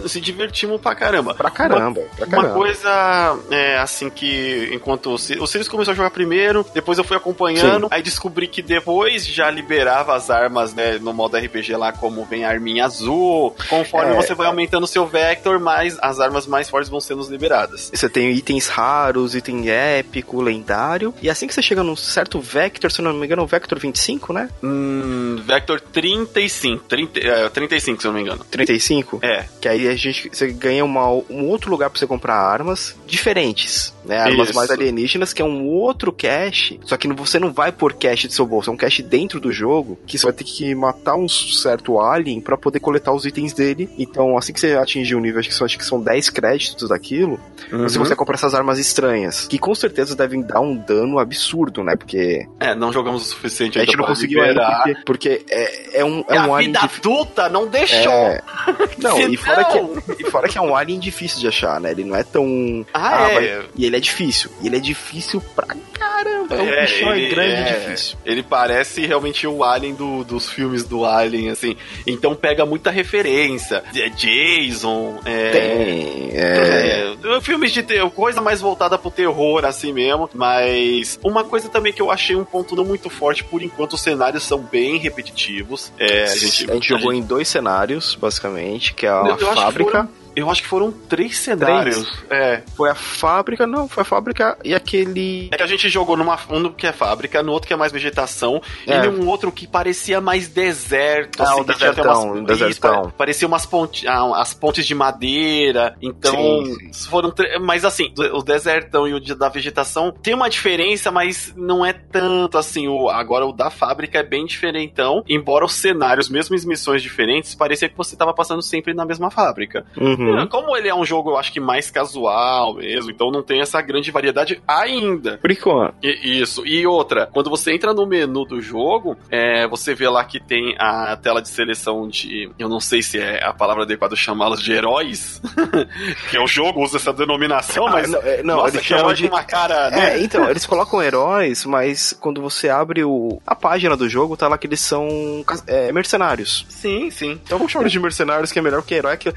se 0.07 0.21
divertimos 0.21 0.79
pra 0.79 0.93
caramba. 0.93 1.33
Pra 1.33 1.49
caramba, 1.49 2.01
uma, 2.01 2.09
pra 2.15 2.27
caramba. 2.27 2.47
Uma 2.49 2.53
coisa, 2.53 3.39
é, 3.49 3.77
assim, 3.77 4.09
que 4.09 4.69
enquanto 4.73 5.13
o 5.13 5.17
Sirius 5.17 5.67
começou 5.67 5.93
a 5.93 5.95
jogar 5.95 6.11
primeiro, 6.11 6.65
depois 6.73 6.97
eu 6.97 7.03
fui 7.03 7.17
acompanhando, 7.17 7.87
Sim. 7.87 7.89
aí 7.91 8.03
descobri 8.03 8.47
que 8.47 8.61
depois 8.61 9.25
já 9.25 9.49
liberava 9.49 10.15
as 10.15 10.29
armas, 10.29 10.73
né, 10.73 10.99
no 10.99 11.13
modo 11.13 11.37
RPG 11.37 11.75
lá, 11.75 11.91
como 11.91 12.23
vem 12.25 12.45
a 12.45 12.49
arminha 12.49 12.85
azul. 12.85 13.55
Conforme 13.69 14.11
é, 14.11 14.15
você 14.15 14.35
vai 14.35 14.47
aumentando 14.47 14.83
o 14.83 14.87
seu 14.87 15.07
Vector, 15.07 15.59
mais 15.59 15.97
as 16.01 16.19
armas 16.19 16.45
mais 16.45 16.69
fortes 16.69 16.89
vão 16.89 16.99
sendo 16.99 17.21
liberadas. 17.31 17.70
Você 17.71 18.09
tem 18.09 18.31
itens 18.31 18.67
raros, 18.67 19.35
item 19.35 19.69
épico, 19.69 20.41
lendário, 20.41 21.13
e 21.21 21.29
assim 21.29 21.47
que 21.47 21.53
você 21.53 21.61
chega 21.61 21.83
num 21.83 21.95
certo 21.95 22.39
Vector, 22.39 22.91
se 22.91 23.01
não 23.01 23.13
me 23.13 23.25
engano, 23.25 23.43
o 23.43 23.47
Vector 23.47 23.79
25, 23.79 24.33
né? 24.33 24.49
Hum, 24.63 25.41
Vector 25.45 25.79
35, 25.79 26.83
30, 26.85 27.19
é, 27.19 27.49
35, 27.49 28.01
se 28.01 28.07
não 28.07 28.13
me 28.13 28.21
engano. 28.21 28.45
35? 28.49 29.19
É. 29.21 29.45
Que 29.59 29.67
aí 29.67 29.87
a 29.87 29.95
gente, 29.95 30.29
você 30.29 30.51
ganha 30.51 30.83
uma, 30.83 31.07
um 31.07 31.45
outro 31.47 31.69
lugar 31.69 31.89
pra 31.89 31.99
você 31.99 32.07
comprar 32.07 32.35
armas 32.35 32.95
diferentes, 33.05 33.93
né? 34.11 34.17
Armas 34.17 34.49
Isso. 34.49 34.57
mais 34.57 34.69
alienígenas, 34.69 35.31
que 35.31 35.41
é 35.41 35.45
um 35.45 35.65
outro 35.65 36.11
cache, 36.11 36.79
só 36.83 36.97
que 36.97 37.07
você 37.13 37.39
não 37.39 37.53
vai 37.53 37.71
por 37.71 37.93
cache 37.93 38.27
de 38.27 38.33
seu 38.33 38.45
bolso, 38.45 38.69
é 38.69 38.73
um 38.73 38.77
cache 38.77 39.01
dentro 39.01 39.39
do 39.39 39.53
jogo, 39.53 39.97
que 40.05 40.17
você 40.17 40.25
vai 40.25 40.33
ter 40.33 40.43
que 40.43 40.75
matar 40.75 41.15
um 41.15 41.29
certo 41.29 41.97
alien 41.97 42.41
para 42.41 42.57
poder 42.57 42.81
coletar 42.81 43.13
os 43.13 43.25
itens 43.25 43.53
dele. 43.53 43.89
Então, 43.97 44.37
assim 44.37 44.51
que 44.51 44.59
você 44.59 44.73
atingir 44.73 45.15
o 45.15 45.19
um 45.19 45.21
nível, 45.21 45.39
acho 45.39 45.47
que 45.47 45.55
são, 45.55 45.65
acho 45.65 45.77
que 45.77 45.85
são 45.85 46.01
10 46.01 46.29
créditos 46.29 46.89
daquilo, 46.89 47.39
uhum. 47.71 47.83
você 47.83 47.97
consegue 47.97 48.17
comprar 48.17 48.35
essas 48.35 48.53
armas 48.53 48.77
estranhas, 48.77 49.47
que 49.47 49.57
com 49.57 49.73
certeza 49.73 50.13
devem 50.13 50.41
dar 50.41 50.59
um 50.59 50.75
dano 50.75 51.17
absurdo, 51.17 51.81
né? 51.81 51.95
Porque... 51.95 52.45
É, 52.59 52.75
não 52.75 52.91
jogamos 52.91 53.21
o 53.21 53.25
suficiente 53.25 53.79
A 53.79 53.85
gente 53.85 53.95
não 53.95 54.05
conseguiu 54.05 54.41
liberar. 54.41 54.83
ainda, 54.85 55.01
porque, 55.05 55.39
porque 55.39 55.45
é, 55.49 55.99
é 56.01 56.05
um, 56.05 56.19
é, 56.27 56.35
é 56.35 56.41
um 56.41 56.53
a 56.53 56.57
alien... 56.57 56.73
vida 56.73 56.79
adulta 56.81 57.47
não 57.47 57.67
deixou! 57.67 58.11
É... 58.11 58.41
Não, 59.01 59.17
e 59.19 59.37
fora, 59.37 59.63
que, 59.65 60.23
e 60.23 60.29
fora 60.29 60.47
que 60.47 60.57
é 60.57 60.61
um 60.61 60.75
alien 60.75 60.99
difícil 60.99 61.39
de 61.39 61.47
achar, 61.47 61.79
né? 61.79 61.91
Ele 61.91 62.03
não 62.03 62.15
é 62.15 62.23
tão. 62.23 62.85
Ah, 62.93 63.25
ah 63.25 63.31
é. 63.33 63.63
E 63.75 63.85
ele 63.85 63.97
é 63.97 63.99
difícil. 64.01 64.51
E 64.61 64.67
ele 64.67 64.77
é 64.77 64.79
difícil 64.79 65.41
pra 65.55 65.67
caramba. 65.93 66.55
É 66.55 66.61
um 66.61 66.67
é, 66.67 66.81
bichão 66.81 67.13
ele, 67.13 67.29
grande 67.29 67.53
é, 67.53 67.61
e 67.61 67.79
difícil. 67.79 68.17
Ele 68.25 68.43
parece 68.43 69.05
realmente 69.05 69.47
o 69.47 69.63
alien 69.63 69.93
do, 69.93 70.23
dos 70.23 70.49
filmes 70.49 70.83
do 70.83 71.05
Alien, 71.05 71.49
assim. 71.49 71.75
Então 72.05 72.35
pega 72.35 72.65
muita 72.65 72.91
referência. 72.91 73.83
É 73.95 74.09
Jason. 74.09 75.19
É, 75.25 75.49
Tem. 75.51 76.29
É... 76.33 77.15
é 77.37 77.41
filmes 77.41 77.71
de 77.71 77.83
ter, 77.83 78.07
coisa 78.11 78.41
mais 78.41 78.61
voltada 78.61 78.97
pro 78.97 79.11
terror, 79.11 79.63
assim 79.65 79.93
mesmo. 79.93 80.29
Mas 80.33 81.19
uma 81.23 81.43
coisa 81.43 81.69
também 81.69 81.93
que 81.93 82.01
eu 82.01 82.11
achei 82.11 82.35
um 82.35 82.43
ponto 82.43 82.75
não 82.75 82.85
muito 82.85 83.09
forte, 83.09 83.43
por 83.43 83.61
enquanto 83.61 83.93
os 83.93 84.01
cenários 84.01 84.43
são 84.43 84.59
bem 84.59 84.97
repetitivos. 84.97 85.91
É, 85.97 86.23
a 86.23 86.35
gente, 86.35 86.69
a 86.69 86.73
gente 86.73 86.89
jogou 86.89 87.11
a 87.11 87.13
gente... 87.13 87.23
em 87.23 87.27
dois 87.27 87.47
cenários, 87.47 88.15
basicamente, 88.15 88.93
que 88.93 89.05
é 89.05 89.09
a 89.09 89.37
fábrica. 89.37 90.09
Eu 90.35 90.49
acho 90.49 90.61
que 90.61 90.67
foram 90.67 90.91
três 90.91 91.37
cenários. 91.37 92.09
Três? 92.09 92.25
É. 92.29 92.63
Foi 92.75 92.89
a 92.89 92.95
fábrica, 92.95 93.67
não, 93.67 93.87
foi 93.87 94.01
a 94.01 94.05
fábrica 94.05 94.57
e 94.63 94.73
aquele. 94.73 95.49
É 95.51 95.57
que 95.57 95.63
a 95.63 95.67
gente 95.67 95.89
jogou 95.89 96.15
numa 96.15 96.39
um 96.49 96.71
que 96.71 96.87
é 96.87 96.91
fábrica, 96.91 97.43
no 97.43 97.51
outro 97.51 97.67
que 97.67 97.73
é 97.73 97.77
mais 97.77 97.91
vegetação, 97.91 98.61
é. 98.87 98.97
e 98.97 99.07
num 99.07 99.27
outro 99.27 99.51
que 99.51 99.67
parecia 99.67 100.21
mais 100.21 100.47
deserto. 100.47 101.41
Ah, 101.41 101.51
assim, 101.51 101.61
o 101.61 101.63
desertão, 101.63 102.31
umas, 102.33 102.45
desertão. 102.45 103.13
Parecia 103.17 103.47
umas 103.47 103.65
pontes, 103.65 104.07
ah, 104.07 104.41
as 104.41 104.53
pontes 104.53 104.85
de 104.85 104.95
madeira. 104.95 105.95
Então, 106.01 106.65
sim, 106.65 106.91
sim. 106.91 107.09
foram. 107.09 107.33
Mas 107.61 107.83
assim, 107.83 108.13
o 108.33 108.41
desertão 108.41 109.07
e 109.07 109.13
o 109.13 109.19
da 109.35 109.49
vegetação 109.49 110.11
tem 110.11 110.33
uma 110.33 110.49
diferença, 110.49 111.11
mas 111.11 111.53
não 111.55 111.85
é 111.85 111.93
tanto 111.93 112.57
assim. 112.57 112.87
O, 112.87 113.09
agora 113.09 113.45
o 113.45 113.51
da 113.51 113.69
fábrica 113.69 114.19
é 114.19 114.23
bem 114.23 114.45
diferentão, 114.45 115.23
embora 115.27 115.65
os 115.65 115.73
cenários, 115.73 116.29
mesmo 116.29 116.55
as 116.55 116.65
missões 116.65 117.01
diferentes, 117.01 117.55
parecia 117.55 117.89
que 117.89 117.97
você 117.97 118.15
estava 118.15 118.33
passando 118.33 118.61
sempre 118.61 118.93
na 118.93 119.05
mesma 119.05 119.29
fábrica. 119.29 119.85
Uhum. 119.97 120.20
Uhum. 120.21 120.47
Como 120.47 120.75
ele 120.75 120.87
é 120.87 120.95
um 120.95 121.05
jogo, 121.05 121.31
eu 121.31 121.37
acho 121.37 121.51
que 121.51 121.59
mais 121.59 121.89
casual 121.89 122.75
mesmo, 122.75 123.11
então 123.11 123.31
não 123.31 123.41
tem 123.41 123.61
essa 123.61 123.81
grande 123.81 124.11
variedade 124.11 124.61
ainda. 124.67 125.37
Por 125.37 125.51
enquanto. 125.51 125.95
E, 126.03 126.41
isso. 126.41 126.65
E 126.65 126.85
outra, 126.85 127.27
quando 127.27 127.49
você 127.49 127.73
entra 127.73 127.93
no 127.93 128.05
menu 128.05 128.45
do 128.45 128.61
jogo, 128.61 129.17
é, 129.29 129.67
você 129.67 129.93
vê 129.93 130.07
lá 130.07 130.23
que 130.23 130.39
tem 130.39 130.75
a 130.79 131.15
tela 131.17 131.41
de 131.41 131.49
seleção 131.49 132.07
de. 132.07 132.49
Eu 132.57 132.69
não 132.69 132.79
sei 132.79 133.01
se 133.01 133.19
é 133.19 133.43
a 133.43 133.53
palavra 133.53 133.83
adequada 133.83 134.15
chamá-los 134.15 134.61
de 134.61 134.71
heróis. 134.71 135.41
que 136.29 136.37
é 136.37 136.41
o 136.41 136.47
jogo, 136.47 136.83
usa 136.83 136.97
essa 136.97 137.13
denominação, 137.13 137.87
ah, 137.87 137.91
mas. 137.91 138.09
não, 138.09 138.19
é, 138.21 138.43
não 138.43 138.57
nossa, 138.57 138.75
eles 138.75 138.85
chamam 138.85 139.13
de 139.13 139.27
uma 139.27 139.43
cara. 139.43 139.89
Né? 139.89 140.17
É, 140.17 140.23
então, 140.23 140.49
eles 140.49 140.65
colocam 140.67 141.01
heróis, 141.01 141.65
mas 141.65 142.13
quando 142.13 142.41
você 142.41 142.69
abre 142.69 143.03
o, 143.03 143.41
a 143.45 143.55
página 143.55 143.95
do 143.95 144.07
jogo, 144.07 144.37
tá 144.37 144.47
lá 144.47 144.57
que 144.57 144.67
eles 144.67 144.81
são 144.81 145.43
é, 145.67 145.91
mercenários. 145.91 146.65
Sim, 146.69 147.09
sim. 147.09 147.39
Então 147.43 147.57
vamos 147.57 147.71
chamar 147.71 147.87
de 147.87 147.99
mercenários, 147.99 148.51
que 148.51 148.59
é 148.59 148.61
melhor 148.61 148.83
que 148.83 148.95
herói. 148.95 149.17
Que, 149.17 149.33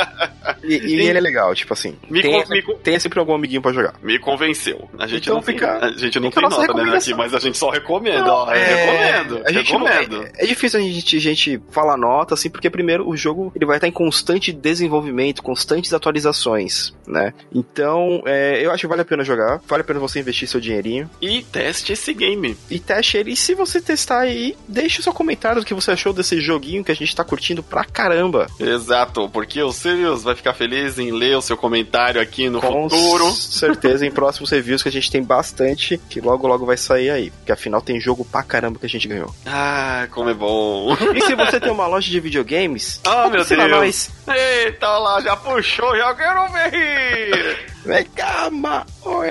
e, 0.63 0.75
e 0.75 0.93
ele 1.07 1.17
é 1.17 1.21
legal, 1.21 1.53
tipo 1.53 1.73
assim, 1.73 1.95
me 2.09 2.21
tem, 2.21 2.43
me, 2.49 2.61
tem 2.77 2.99
sempre 2.99 3.19
algum 3.19 3.33
amiguinho 3.33 3.61
pra 3.61 3.71
jogar. 3.71 3.93
Me 4.01 4.17
convenceu. 4.19 4.89
A 4.97 5.07
gente 5.07 5.23
então 5.23 5.35
não 5.35 5.41
fica, 5.41 5.85
a 5.85 5.91
gente 5.91 6.19
não 6.19 6.31
tem 6.31 6.43
nota, 6.43 6.73
né, 6.73 6.95
aqui, 6.95 7.13
mas 7.13 7.33
a 7.33 7.39
gente 7.39 7.57
só 7.57 7.69
recomenda, 7.69 8.23
não, 8.23 8.33
ó, 8.33 8.51
é, 8.51 8.75
recomendo. 8.75 9.41
A 9.45 9.51
gente 9.51 9.71
recomendo. 9.71 10.17
Não, 10.17 10.23
é, 10.23 10.31
é, 10.37 10.45
difícil 10.45 10.79
a 10.79 10.83
gente, 10.83 11.17
a 11.17 11.19
gente 11.19 11.61
falar 11.71 11.97
nota, 11.97 12.33
assim, 12.33 12.49
porque 12.49 12.69
primeiro 12.69 13.07
o 13.07 13.15
jogo 13.15 13.51
ele 13.55 13.65
vai 13.65 13.77
estar 13.77 13.87
em 13.87 13.91
constante 13.91 14.51
desenvolvimento, 14.51 15.43
constantes 15.43 15.93
atualizações, 15.93 16.93
né? 17.07 17.33
Então, 17.53 18.23
é, 18.25 18.65
eu 18.65 18.71
acho 18.71 18.81
que 18.81 18.87
vale 18.87 19.01
a 19.01 19.05
pena 19.05 19.23
jogar, 19.23 19.61
vale 19.67 19.81
a 19.81 19.83
pena 19.85 19.99
você 19.99 20.19
investir 20.19 20.47
seu 20.47 20.59
dinheirinho. 20.59 21.09
E 21.21 21.43
teste 21.43 21.93
esse 21.93 22.13
game. 22.13 22.57
E 22.69 22.79
teste 22.79 23.17
ele, 23.17 23.31
e 23.31 23.35
se 23.35 23.53
você 23.53 23.81
testar 23.81 24.19
aí, 24.19 24.55
deixe 24.67 24.99
o 24.99 25.03
seu 25.03 25.13
comentário 25.13 25.61
do 25.61 25.65
que 25.65 25.73
você 25.73 25.91
achou 25.91 26.13
desse 26.13 26.39
joguinho 26.41 26.78
que 26.83 26.91
a 26.91 26.95
gente 26.95 27.15
tá 27.15 27.23
curtindo 27.23 27.61
pra 27.63 27.83
caramba. 27.83 28.47
Exato, 28.59 29.29
porque 29.29 29.61
o 29.61 29.71
Sirius 29.71 30.23
vai 30.23 30.35
ficar 30.35 30.53
feliz 30.53 30.97
em 30.99 31.11
ler 31.11 31.37
o 31.37 31.41
seu 31.41 31.55
comentário 31.57 32.19
aqui 32.21 32.49
no 32.49 32.59
Com 32.61 32.89
futuro. 32.89 33.31
certeza, 33.31 34.05
em 34.05 34.11
próximos 34.11 34.49
reviews 34.49 34.81
que 34.83 34.89
a 34.89 34.91
gente 34.91 35.11
tem 35.11 35.21
bastante, 35.23 35.97
que 36.09 36.19
logo 36.21 36.47
logo 36.47 36.65
vai 36.65 36.77
sair 36.77 37.09
aí. 37.09 37.31
Porque 37.31 37.51
afinal 37.51 37.81
tem 37.81 37.99
jogo 37.99 38.25
pra 38.25 38.43
caramba 38.43 38.79
que 38.79 38.85
a 38.85 38.89
gente 38.89 39.07
ganhou. 39.07 39.33
Ah, 39.45 40.07
como 40.11 40.29
é 40.29 40.33
bom. 40.33 40.95
E 41.15 41.21
se 41.21 41.35
você 41.35 41.59
tem 41.59 41.71
uma 41.71 41.87
loja 41.87 42.09
de 42.09 42.19
videogames, 42.19 43.01
oh, 43.05 43.29
meu 43.31 43.43
Deus. 43.43 43.69
nós. 43.69 44.11
Eita 44.27 44.87
lá, 44.97 45.21
já 45.21 45.35
puxou, 45.35 45.95
já 45.97 46.13
quero 46.13 46.47
ver. 46.51 47.69
Vem 47.85 48.05
cá, 48.05 48.49
Maoi! 48.51 49.29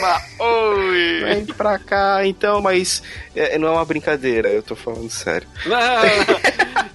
Maoi! 0.00 1.20
Vem 1.24 1.46
pra 1.46 1.78
cá, 1.78 2.26
então, 2.26 2.60
mas 2.60 3.02
é, 3.34 3.56
não 3.58 3.68
é 3.68 3.70
uma 3.70 3.84
brincadeira, 3.84 4.48
eu 4.48 4.62
tô 4.62 4.74
falando 4.76 5.08
sério. 5.08 5.46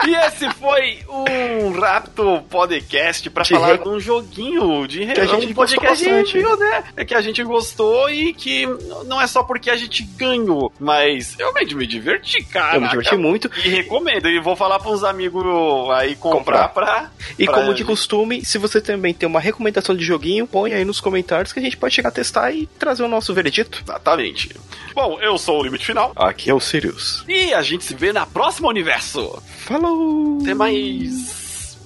E 0.07 0.15
esse 0.15 0.49
foi 0.51 0.99
um 1.07 1.71
Rapto 1.71 2.43
Podcast 2.49 3.29
pra 3.29 3.43
de 3.43 3.49
falar 3.49 3.77
de 3.77 3.87
um 3.87 3.99
joguinho 3.99 4.87
de 4.87 5.05
que 5.07 5.19
a 5.19 5.25
gente 5.25 5.47
um 5.47 5.53
podcast 5.53 6.09
review, 6.09 6.57
né? 6.57 6.83
É 6.95 7.05
que 7.05 7.15
a 7.15 7.21
gente 7.21 7.43
gostou 7.43 8.09
e 8.09 8.33
que 8.33 8.65
não 9.05 9.19
é 9.21 9.27
só 9.27 9.43
porque 9.43 9.69
a 9.69 9.75
gente 9.75 10.03
ganhou, 10.03 10.71
mas 10.79 11.35
realmente 11.35 11.75
me 11.75 11.85
diverti, 11.85 12.43
cara. 12.43 12.77
Eu 12.77 12.81
me 12.81 12.89
diverti 12.89 13.15
muito. 13.15 13.49
E 13.63 13.69
recomendo. 13.69 14.27
E 14.27 14.39
vou 14.39 14.55
falar 14.55 14.79
para 14.79 14.91
uns 14.91 15.03
amigos 15.03 15.43
aí 15.91 16.15
comprar, 16.15 16.67
comprar. 16.67 16.69
pra. 16.69 17.11
E 17.37 17.45
pra 17.45 17.53
como 17.53 17.73
de 17.73 17.83
costume, 17.83 18.43
se 18.43 18.57
você 18.57 18.81
também 18.81 19.13
tem 19.13 19.27
uma 19.27 19.39
recomendação 19.39 19.95
de 19.95 20.03
joguinho, 20.03 20.47
põe 20.47 20.73
aí 20.73 20.85
nos 20.85 20.99
comentários 20.99 21.53
que 21.53 21.59
a 21.59 21.61
gente 21.61 21.77
pode 21.77 21.93
chegar 21.93 22.09
a 22.09 22.11
testar 22.11 22.51
e 22.51 22.65
trazer 22.65 23.03
o 23.03 23.07
nosso 23.07 23.33
veredito. 23.33 23.81
Exatamente. 23.83 24.55
Bom, 24.93 25.19
eu 25.21 25.37
sou 25.37 25.59
o 25.59 25.63
Limite 25.63 25.85
Final. 25.85 26.11
Aqui 26.15 26.49
é 26.49 26.53
o 26.53 26.59
Sirius. 26.59 27.23
E 27.27 27.53
a 27.53 27.61
gente 27.61 27.83
se 27.83 27.95
vê 27.95 28.11
na 28.11 28.25
próxima 28.25 28.67
universo. 28.67 29.41
Falou! 29.65 30.39
Até 30.41 30.53
mais. 30.53 31.77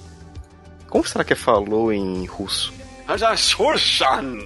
Como 0.88 1.06
será 1.06 1.24
que 1.24 1.32
é 1.32 1.36
falou 1.36 1.92
em 1.92 2.26
russo? 2.26 2.72
Ajashursan. 3.06 4.38